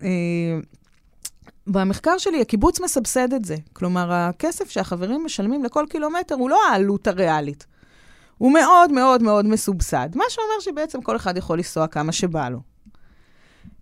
אה, 0.03 0.59
במחקר 1.67 2.17
שלי, 2.17 2.41
הקיבוץ 2.41 2.79
מסבסד 2.79 3.33
את 3.33 3.45
זה. 3.45 3.55
כלומר, 3.73 4.11
הכסף 4.11 4.69
שהחברים 4.69 5.25
משלמים 5.25 5.63
לכל 5.63 5.85
קילומטר 5.89 6.35
הוא 6.35 6.49
לא 6.49 6.59
העלות 6.69 7.07
הריאלית. 7.07 7.65
הוא 8.37 8.53
מאוד 8.53 8.91
מאוד 8.91 9.23
מאוד 9.23 9.45
מסובסד, 9.45 10.09
מה 10.15 10.23
שאומר 10.29 10.59
שבעצם 10.59 11.01
כל 11.01 11.15
אחד 11.15 11.37
יכול 11.37 11.57
לנסוע 11.57 11.87
כמה 11.87 12.11
שבא 12.11 12.49
לו. 12.49 12.59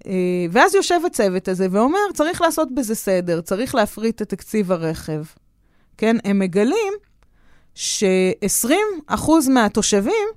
אה, 0.05 0.45
ואז 0.51 0.75
יושב 0.75 0.99
הצוות 1.05 1.47
הזה 1.47 1.67
ואומר, 1.71 1.99
צריך 2.13 2.41
לעשות 2.41 2.75
בזה 2.75 2.95
סדר, 2.95 3.41
צריך 3.41 3.75
להפריט 3.75 4.21
את 4.21 4.29
תקציב 4.29 4.71
הרכב. 4.71 5.23
כן, 5.97 6.15
הם 6.23 6.39
מגלים 6.39 6.93
ש-20% 7.75 9.49
מהתושבים, 9.49 10.27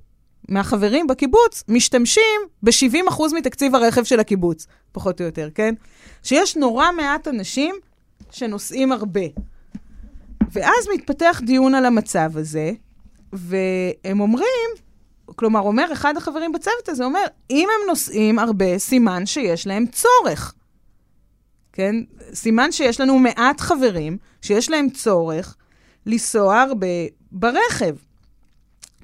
מהחברים 0.49 1.07
בקיבוץ, 1.07 1.65
משתמשים 1.69 2.41
ב-70% 2.63 3.23
מתקציב 3.37 3.75
הרכב 3.75 4.05
של 4.05 4.21
הקיבוץ, 4.21 4.67
פחות 4.93 5.21
או 5.21 5.27
יותר, 5.27 5.49
כן? 5.55 5.75
שיש 6.23 6.57
נורא 6.57 6.93
מעט 6.97 7.29
אנשים 7.29 7.75
שנוסעים 8.31 8.93
הרבה. 8.93 9.21
ואז 10.53 10.89
מתפתח 10.95 11.41
דיון 11.45 11.75
על 11.75 11.87
המצב 11.87 12.31
הזה, 12.35 12.73
והם 13.33 14.21
אומרים, 14.21 14.71
כלומר, 15.37 15.61
אומר 15.61 15.93
אחד 15.93 16.17
החברים 16.17 16.53
בצוות 16.53 16.89
הזה, 16.89 17.05
אומר, 17.05 17.25
אם 17.51 17.69
הם 17.75 17.89
נוסעים 17.89 18.39
הרבה, 18.39 18.79
סימן 18.79 19.27
שיש 19.27 19.67
להם 19.67 19.85
צורך. 19.87 20.55
כן? 21.73 21.95
סימן 22.35 22.73
שיש 22.73 23.01
לנו 23.01 23.19
מעט 23.19 23.61
חברים 23.61 24.19
שיש 24.43 24.71
להם 24.71 24.91
צורך 24.91 25.57
לנסוע 26.07 26.61
הרבה 26.61 26.87
ברכב. 27.33 27.97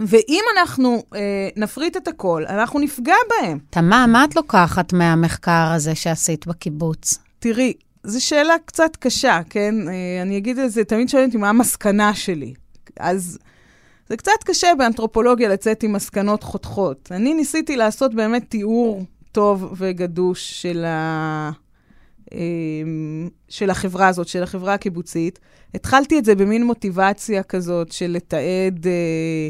ואם 0.01 0.43
אנחנו 0.59 1.03
אה, 1.15 1.49
נפריט 1.57 1.97
את 1.97 2.09
הכל, 2.09 2.45
אנחנו 2.49 2.81
נפגע 2.81 3.15
בהם. 3.29 3.59
תמה, 3.71 4.07
מה 4.07 4.25
את 4.25 4.37
לוקחת 4.37 4.93
מהמחקר 4.93 5.73
הזה 5.75 5.95
שעשית 5.95 6.47
בקיבוץ? 6.47 7.19
תראי, 7.39 7.73
זו 8.05 8.25
שאלה 8.25 8.55
קצת 8.65 8.97
קשה, 8.97 9.41
כן? 9.51 9.75
אה, 9.89 10.23
אני 10.23 10.37
אגיד 10.37 10.59
את 10.59 10.73
זה, 10.73 10.85
תמיד 10.85 11.09
שואלים 11.09 11.29
אותי 11.29 11.39
מה 11.39 11.49
המסקנה 11.49 12.15
שלי. 12.15 12.55
אז 13.01 13.39
זה 14.09 14.17
קצת 14.17 14.45
קשה 14.45 14.69
באנתרופולוגיה 14.79 15.49
לצאת 15.49 15.83
עם 15.83 15.93
מסקנות 15.93 16.43
חותכות. 16.43 17.09
אני 17.11 17.35
ניסיתי 17.35 17.77
לעשות 17.77 18.15
באמת 18.15 18.45
תיאור 18.49 19.05
טוב 19.33 19.75
וגדוש 19.77 20.63
של, 20.63 20.85
ה... 20.85 21.51
אמ, 22.33 23.29
של 23.49 23.71
החברה 23.71 24.09
הזאת, 24.09 24.29
של 24.29 24.43
החברה 24.43 24.75
הקיבוצית. 24.75 25.39
התחלתי 25.75 26.19
את 26.19 26.25
זה 26.25 26.35
במין 26.35 26.65
מוטיבציה 26.65 27.43
כזאת 27.43 27.93
של 27.93 28.11
לתעד 28.11 28.87
אה, 28.87 28.93
אה, 28.93 29.49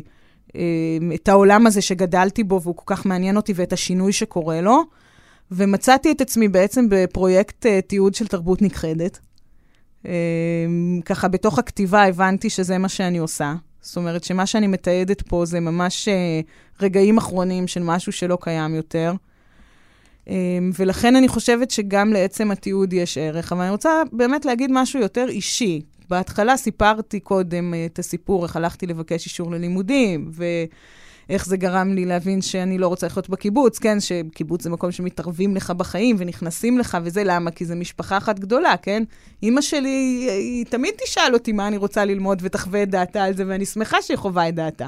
את 1.14 1.28
העולם 1.28 1.66
הזה 1.66 1.82
שגדלתי 1.82 2.44
בו 2.44 2.62
והוא 2.62 2.76
כל 2.76 2.94
כך 2.94 3.06
מעניין 3.06 3.36
אותי 3.36 3.52
ואת 3.56 3.72
השינוי 3.72 4.12
שקורה 4.12 4.60
לו, 4.60 4.82
ומצאתי 5.50 6.12
את 6.12 6.20
עצמי 6.20 6.48
בעצם 6.48 6.86
בפרויקט 6.90 7.66
אה, 7.66 7.80
תיעוד 7.80 8.14
של 8.14 8.26
תרבות 8.26 8.62
נכחדת. 8.62 9.18
אה, 10.06 10.12
ככה, 11.04 11.28
בתוך 11.28 11.58
הכתיבה 11.58 12.04
הבנתי 12.04 12.50
שזה 12.50 12.78
מה 12.78 12.88
שאני 12.88 13.18
עושה. 13.18 13.54
זאת 13.80 13.96
אומרת 13.96 14.24
שמה 14.24 14.46
שאני 14.46 14.66
מתעדת 14.66 15.22
פה 15.22 15.44
זה 15.44 15.60
ממש 15.60 16.08
אה, 16.08 16.40
רגעים 16.80 17.18
אחרונים 17.18 17.66
של 17.66 17.82
משהו 17.82 18.12
שלא 18.12 18.38
קיים 18.40 18.74
יותר. 18.74 19.12
אמ, 20.28 20.70
ולכן 20.78 21.16
אני 21.16 21.28
חושבת 21.28 21.70
שגם 21.70 22.12
לעצם 22.12 22.50
התיעוד 22.50 22.92
יש 22.92 23.18
ערך. 23.18 23.52
אבל 23.52 23.62
אני 23.62 23.70
רוצה 23.70 24.02
באמת 24.12 24.44
להגיד 24.44 24.70
משהו 24.72 25.00
יותר 25.00 25.26
אישי. 25.28 25.82
בהתחלה 26.10 26.56
סיפרתי 26.56 27.20
קודם 27.20 27.74
אה, 27.74 27.86
את 27.86 27.98
הסיפור, 27.98 28.44
איך 28.44 28.56
הלכתי 28.56 28.86
לבקש 28.86 29.26
אישור 29.26 29.50
ללימודים, 29.50 30.30
ואיך 30.32 31.46
זה 31.46 31.56
גרם 31.56 31.94
לי 31.94 32.04
להבין 32.04 32.42
שאני 32.42 32.78
לא 32.78 32.88
רוצה 32.88 33.06
לחיות 33.06 33.28
בקיבוץ, 33.28 33.78
כן? 33.78 34.00
שקיבוץ 34.00 34.62
זה 34.62 34.70
מקום 34.70 34.92
שמתערבים 34.92 35.56
לך 35.56 35.70
בחיים 35.70 36.16
ונכנסים 36.18 36.78
לך, 36.78 36.98
וזה 37.02 37.22
למה? 37.24 37.50
כי 37.50 37.64
זה 37.64 37.74
משפחה 37.74 38.16
אחת 38.16 38.38
גדולה, 38.38 38.74
כן? 38.82 39.02
אימא 39.42 39.60
שלי, 39.60 39.88
היא, 39.88 40.30
היא 40.30 40.64
תמיד 40.66 40.94
תשאל 41.04 41.34
אותי 41.34 41.52
מה 41.52 41.68
אני 41.68 41.76
רוצה 41.76 42.04
ללמוד 42.04 42.38
ותחווה 42.42 42.82
את 42.82 42.90
דעתה 42.90 43.24
על 43.24 43.36
זה, 43.36 43.44
ואני 43.46 43.66
שמחה 43.66 44.02
שהיא 44.02 44.16
חווה 44.16 44.48
את 44.48 44.54
דעתה. 44.54 44.86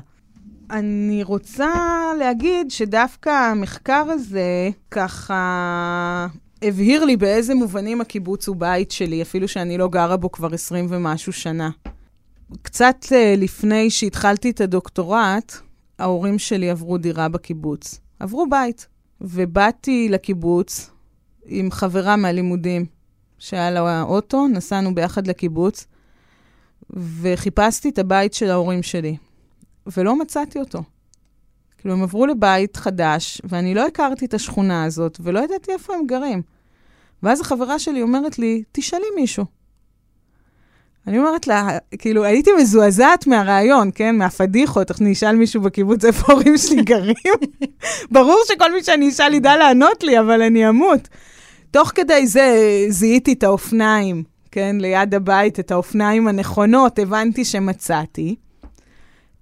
אני 0.70 1.22
רוצה 1.22 1.72
להגיד 2.18 2.70
שדווקא 2.70 3.30
המחקר 3.30 4.04
הזה 4.11 4.70
ככה 4.90 6.26
הבהיר 6.62 7.04
לי 7.04 7.16
באיזה 7.16 7.54
מובנים 7.54 8.00
הקיבוץ 8.00 8.48
הוא 8.48 8.56
בית 8.56 8.90
שלי, 8.90 9.22
אפילו 9.22 9.48
שאני 9.48 9.78
לא 9.78 9.88
גרה 9.88 10.16
בו 10.16 10.32
כבר 10.32 10.54
20 10.54 10.86
ומשהו 10.88 11.32
שנה. 11.32 11.70
קצת 12.62 12.96
אה, 13.12 13.34
לפני 13.36 13.90
שהתחלתי 13.90 14.50
את 14.50 14.60
הדוקטורט, 14.60 15.56
ההורים 15.98 16.38
שלי 16.38 16.70
עברו 16.70 16.98
דירה 16.98 17.28
בקיבוץ. 17.28 18.00
עברו 18.20 18.46
בית. 18.50 18.86
ובאתי 19.20 20.08
לקיבוץ 20.08 20.90
עם 21.44 21.70
חברה 21.70 22.16
מהלימודים 22.16 22.86
שהיה 23.38 23.70
לה 23.70 24.02
אוטו, 24.02 24.48
נסענו 24.48 24.94
ביחד 24.94 25.26
לקיבוץ, 25.26 25.86
וחיפשתי 26.90 27.88
את 27.88 27.98
הבית 27.98 28.34
של 28.34 28.50
ההורים 28.50 28.82
שלי. 28.82 29.16
ולא 29.96 30.18
מצאתי 30.18 30.58
אותו. 30.58 30.82
כאילו, 31.80 31.94
הם 31.94 32.02
עברו 32.02 32.26
לבית 32.26 32.76
חדש, 32.76 33.42
ואני 33.44 33.74
לא 33.74 33.86
הכרתי 33.86 34.24
את 34.24 34.34
השכונה 34.34 34.84
הזאת, 34.84 35.18
ולא 35.22 35.40
ידעתי 35.40 35.72
איפה 35.72 35.94
הם 35.94 36.06
גרים. 36.06 36.42
ואז 37.22 37.40
החברה 37.40 37.78
שלי 37.78 38.02
אומרת 38.02 38.38
לי, 38.38 38.62
תשאלי 38.72 39.06
מישהו. 39.16 39.44
אני 41.06 41.18
אומרת 41.18 41.46
לה, 41.46 41.78
כאילו, 41.98 42.24
הייתי 42.24 42.50
מזועזעת 42.58 43.26
מהרעיון, 43.26 43.90
כן? 43.94 44.16
מהפדיחות, 44.16 44.90
איך 44.90 45.00
אני 45.00 45.12
אשאל 45.12 45.36
מישהו 45.36 45.62
בקיבוץ 45.62 46.04
איפה 46.04 46.32
ההורים 46.32 46.56
שלי 46.58 46.82
גרים? 46.82 47.14
ברור 48.12 48.38
שכל 48.48 48.72
מי 48.72 48.82
שאני 48.84 49.08
אשאל 49.08 49.34
ידע 49.34 49.56
לענות 49.56 50.02
לי, 50.02 50.20
אבל 50.20 50.42
אני 50.42 50.68
אמות. 50.68 51.08
תוך 51.70 51.92
כדי 51.94 52.26
זה 52.26 52.56
זיהיתי 52.88 53.32
את 53.32 53.42
האופניים, 53.42 54.22
כן? 54.50 54.76
ליד 54.80 55.14
הבית, 55.14 55.60
את 55.60 55.70
האופניים 55.70 56.28
הנכונות, 56.28 56.98
הבנתי 56.98 57.44
שמצאתי. 57.44 58.36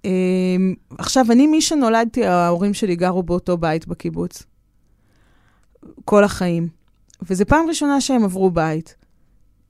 Um, 0.03 0.95
עכשיו, 0.97 1.25
אני, 1.31 1.47
מי 1.47 1.61
שנולדתי, 1.61 2.25
ההורים 2.25 2.73
שלי 2.73 2.95
גרו 2.95 3.23
באותו 3.23 3.57
בית 3.57 3.87
בקיבוץ. 3.87 4.43
כל 6.05 6.23
החיים. 6.23 6.67
וזו 7.21 7.45
פעם 7.45 7.67
ראשונה 7.67 8.01
שהם 8.01 8.23
עברו 8.23 8.51
בית. 8.51 8.95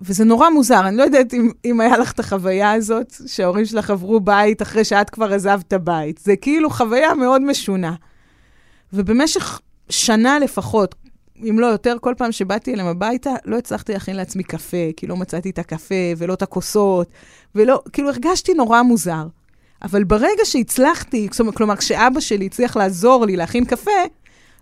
וזה 0.01 0.25
נורא 0.25 0.49
מוזר, 0.49 0.87
אני 0.87 0.97
לא 0.97 1.03
יודעת 1.03 1.33
אם, 1.33 1.51
אם 1.65 1.79
היה 1.79 1.97
לך 1.97 2.11
את 2.11 2.19
החוויה 2.19 2.71
הזאת, 2.71 3.15
שההורים 3.27 3.65
שלך 3.65 3.89
עברו 3.89 4.19
בית 4.19 4.61
אחרי 4.61 4.83
שאת 4.83 5.09
כבר 5.09 5.33
עזבת 5.33 5.73
בית. 5.73 6.17
זה 6.17 6.35
כאילו 6.35 6.69
חוויה 6.69 7.13
מאוד 7.13 7.41
משונה. 7.41 7.95
ובמשך 8.93 9.61
שנה 9.89 10.39
לפחות, 10.39 10.95
אם 11.49 11.59
לא 11.59 11.65
יותר, 11.65 11.95
כל 12.01 12.13
פעם 12.17 12.31
שבאתי 12.31 12.73
אליהם 12.73 12.87
הביתה, 12.87 13.29
לא 13.45 13.57
הצלחתי 13.57 13.93
להכין 13.93 14.15
לעצמי 14.15 14.43
קפה, 14.43 14.87
כי 14.97 15.07
לא 15.07 15.17
מצאתי 15.17 15.49
את 15.49 15.59
הקפה 15.59 15.95
ולא 16.17 16.33
את 16.33 16.41
הכוסות, 16.41 17.07
ולא, 17.55 17.81
כאילו 17.93 18.09
הרגשתי 18.09 18.53
נורא 18.53 18.81
מוזר. 18.81 19.27
אבל 19.81 20.03
ברגע 20.03 20.45
שהצלחתי, 20.45 21.27
כלומר, 21.55 21.75
כשאבא 21.75 22.19
שלי 22.19 22.45
הצליח 22.45 22.77
לעזור 22.77 23.25
לי 23.25 23.35
להכין 23.35 23.65
קפה, 23.65 23.91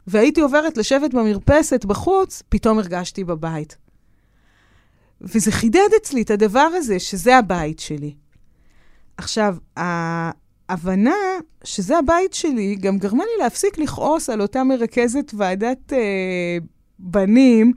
והייתי 0.07 0.41
עוברת 0.41 0.77
לשבת 0.77 1.13
במרפסת 1.13 1.85
בחוץ, 1.85 2.43
פתאום 2.49 2.79
הרגשתי 2.79 3.23
בבית. 3.23 3.77
וזה 5.21 5.51
חידד 5.51 5.89
אצלי 5.97 6.21
את 6.21 6.31
הדבר 6.31 6.69
הזה, 6.73 6.99
שזה 6.99 7.37
הבית 7.37 7.79
שלי. 7.79 8.15
עכשיו, 9.17 9.55
ההבנה 9.77 11.15
שזה 11.63 11.97
הבית 11.97 12.33
שלי 12.33 12.75
גם 12.75 12.97
גרמה 12.97 13.23
לי 13.23 13.43
להפסיק 13.43 13.77
לכעוס 13.77 14.29
על 14.29 14.41
אותה 14.41 14.63
מרכזת 14.63 15.31
ועדת 15.37 15.93
אה, 15.93 16.57
בנים, 16.99 17.73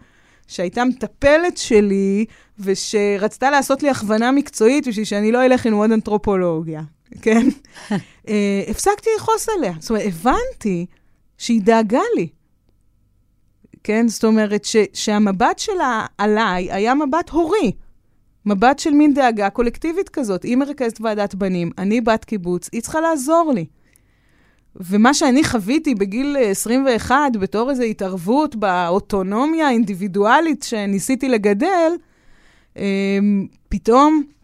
שהייתה 0.47 0.85
מטפלת 0.85 1.57
שלי, 1.57 2.25
ושרצתה 2.59 3.51
לעשות 3.51 3.83
לי 3.83 3.91
הכוונה 3.91 4.33
מקצועית 4.33 4.89
בשביל 4.89 5.05
שאני 5.05 5.33
לא 5.33 5.47
אלך 5.47 5.67
ללמוד 5.67 5.93
אנתרופולוגיה, 5.93 6.83
כן? 7.23 7.47
אה, 8.29 8.63
הפסקתי 8.69 9.11
לכעוס 9.17 9.49
עליה. 9.49 9.73
זאת 9.81 9.91
אומרת, 9.91 10.05
הבנתי 10.07 10.87
שהיא 11.39 11.63
דאגה 11.63 12.03
לי. 12.17 12.29
כן? 13.85 14.09
זאת 14.09 14.25
אומרת, 14.25 14.65
ש, 14.65 14.77
שהמבט 14.95 15.59
שלה 15.59 16.07
עליי 16.19 16.73
היה 16.73 16.95
מבט 16.95 17.31
הורי. 17.31 17.73
מבט 18.47 18.79
של 18.79 18.91
מין 18.91 19.15
דאגה 19.15 19.51
קולקטיבית 19.51 20.09
כזאת. 20.09 20.43
היא 20.43 20.57
מרכזת 20.57 21.01
ועדת 21.01 21.35
בנים, 21.35 21.71
אני 21.79 22.01
בת 22.01 22.25
קיבוץ, 22.25 22.69
היא 22.73 22.83
צריכה 22.83 23.01
לעזור 23.01 23.53
לי. 23.55 23.67
ומה 24.77 25.15
שאני 25.15 25.45
חוויתי 25.45 25.95
בגיל 25.95 26.37
21, 26.41 27.17
בתור 27.41 27.71
איזו 27.71 27.83
התערבות 27.83 28.57
באוטונומיה 28.57 29.67
האינדיבידואלית 29.67 30.63
שניסיתי 30.63 31.29
לגדל, 31.29 31.93
אמ, 32.77 33.47
פתאום 33.69 34.23
אה, 34.23 34.40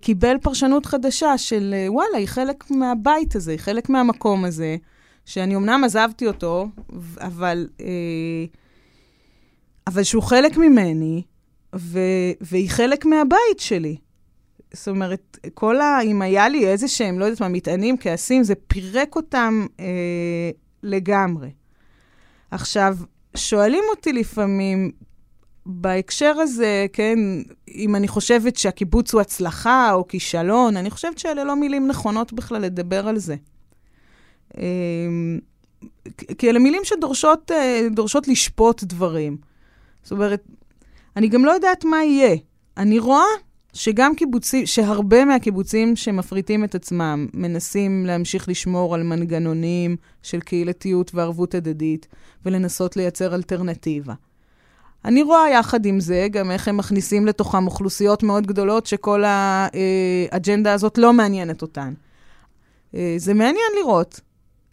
קיבל 0.00 0.36
פרשנות 0.42 0.86
חדשה 0.86 1.38
של 1.38 1.74
אה, 1.76 1.92
וואלה, 1.92 2.16
היא 2.18 2.26
חלק 2.28 2.70
מהבית 2.70 3.36
הזה, 3.36 3.50
היא 3.50 3.58
חלק 3.58 3.88
מהמקום 3.88 4.44
הזה, 4.44 4.76
שאני 5.24 5.56
אמנם 5.56 5.84
עזבתי 5.84 6.26
אותו, 6.26 6.68
אבל, 7.20 7.68
אה, 7.80 8.44
אבל 9.86 10.02
שהוא 10.02 10.22
חלק 10.22 10.56
ממני, 10.56 11.22
ו, 11.76 11.98
והיא 12.40 12.70
חלק 12.70 13.04
מהבית 13.04 13.58
שלי. 13.58 13.96
זאת 14.72 14.88
אומרת, 14.88 15.38
כל 15.54 15.80
ה... 15.80 16.00
אם 16.02 16.22
היה 16.22 16.48
לי 16.48 16.66
איזה 16.66 16.88
שהם, 16.88 17.18
לא 17.18 17.24
יודעת 17.24 17.40
מה, 17.40 17.48
מטענים, 17.48 17.96
כעסים, 17.96 18.42
זה 18.42 18.54
פירק 18.54 19.16
אותם 19.16 19.66
אה, 19.80 20.50
לגמרי. 20.82 21.50
עכשיו, 22.50 22.96
שואלים 23.36 23.84
אותי 23.90 24.12
לפעמים, 24.12 24.90
בהקשר 25.70 26.34
הזה, 26.38 26.86
כן, 26.92 27.18
אם 27.68 27.96
אני 27.96 28.08
חושבת 28.08 28.56
שהקיבוץ 28.56 29.12
הוא 29.12 29.20
הצלחה 29.20 29.92
או 29.92 30.08
כישלון, 30.08 30.76
אני 30.76 30.90
חושבת 30.90 31.18
שאלה 31.18 31.44
לא 31.44 31.56
מילים 31.56 31.88
נכונות 31.88 32.32
בכלל 32.32 32.62
לדבר 32.62 33.08
על 33.08 33.18
זה. 33.18 33.36
אה, 34.58 34.62
כי 36.38 36.50
אלה 36.50 36.58
מילים 36.58 36.82
שדורשות 36.84 37.50
אה, 37.50 37.88
לשפוט 38.28 38.84
דברים. 38.84 39.36
זאת 40.02 40.12
אומרת, 40.12 40.44
אני 41.16 41.28
גם 41.28 41.44
לא 41.44 41.50
יודעת 41.50 41.84
מה 41.84 42.04
יהיה. 42.04 42.36
אני 42.76 42.98
רואה 42.98 43.26
שגם 43.72 44.14
קיבוצים, 44.14 44.66
שהרבה 44.66 45.24
מהקיבוצים 45.24 45.96
שמפריטים 45.96 46.64
את 46.64 46.74
עצמם 46.74 47.26
מנסים 47.34 48.06
להמשיך 48.06 48.48
לשמור 48.48 48.94
על 48.94 49.02
מנגנונים 49.02 49.96
של 50.22 50.40
קהילתיות 50.40 51.14
וערבות 51.14 51.54
הדדית 51.54 52.06
ולנסות 52.46 52.96
לייצר 52.96 53.34
אלטרנטיבה. 53.34 54.14
אני 55.04 55.22
רואה 55.22 55.50
יחד 55.50 55.86
עם 55.86 56.00
זה 56.00 56.26
גם 56.30 56.50
איך 56.50 56.68
הם 56.68 56.76
מכניסים 56.76 57.26
לתוכם 57.26 57.66
אוכלוסיות 57.66 58.22
מאוד 58.22 58.46
גדולות 58.46 58.86
שכל 58.86 59.24
האג'נדה 59.24 60.72
הזאת 60.72 60.98
לא 60.98 61.12
מעניינת 61.12 61.62
אותן. 61.62 61.94
אה, 62.94 63.14
זה 63.16 63.34
מעניין 63.34 63.72
לראות 63.80 64.20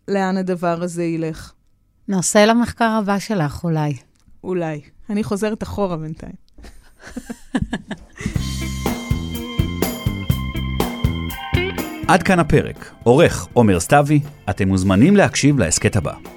לאן 0.08 0.38
הדבר 0.38 0.84
הזה 0.84 1.04
ילך. 1.04 1.52
נושא 2.08 2.38
למחקר 2.38 2.90
הבא 2.90 3.20
שלך 3.20 3.64
אולי. 3.64 3.94
אולי. 4.44 4.82
אני 5.10 5.24
חוזרת 5.24 5.64
אחורה 5.64 5.98
בינתיים. 5.98 6.36
עד 12.08 12.24
כאן 12.24 12.40
הפרק. 12.40 12.92
עורך 13.04 13.48
עומר 13.54 13.80
סתיוי, 13.80 14.20
אתם 14.50 14.68
מוזמנים 14.68 15.16
להקשיב 15.16 15.60
להסכת 15.60 15.96
הבא. 15.96 16.35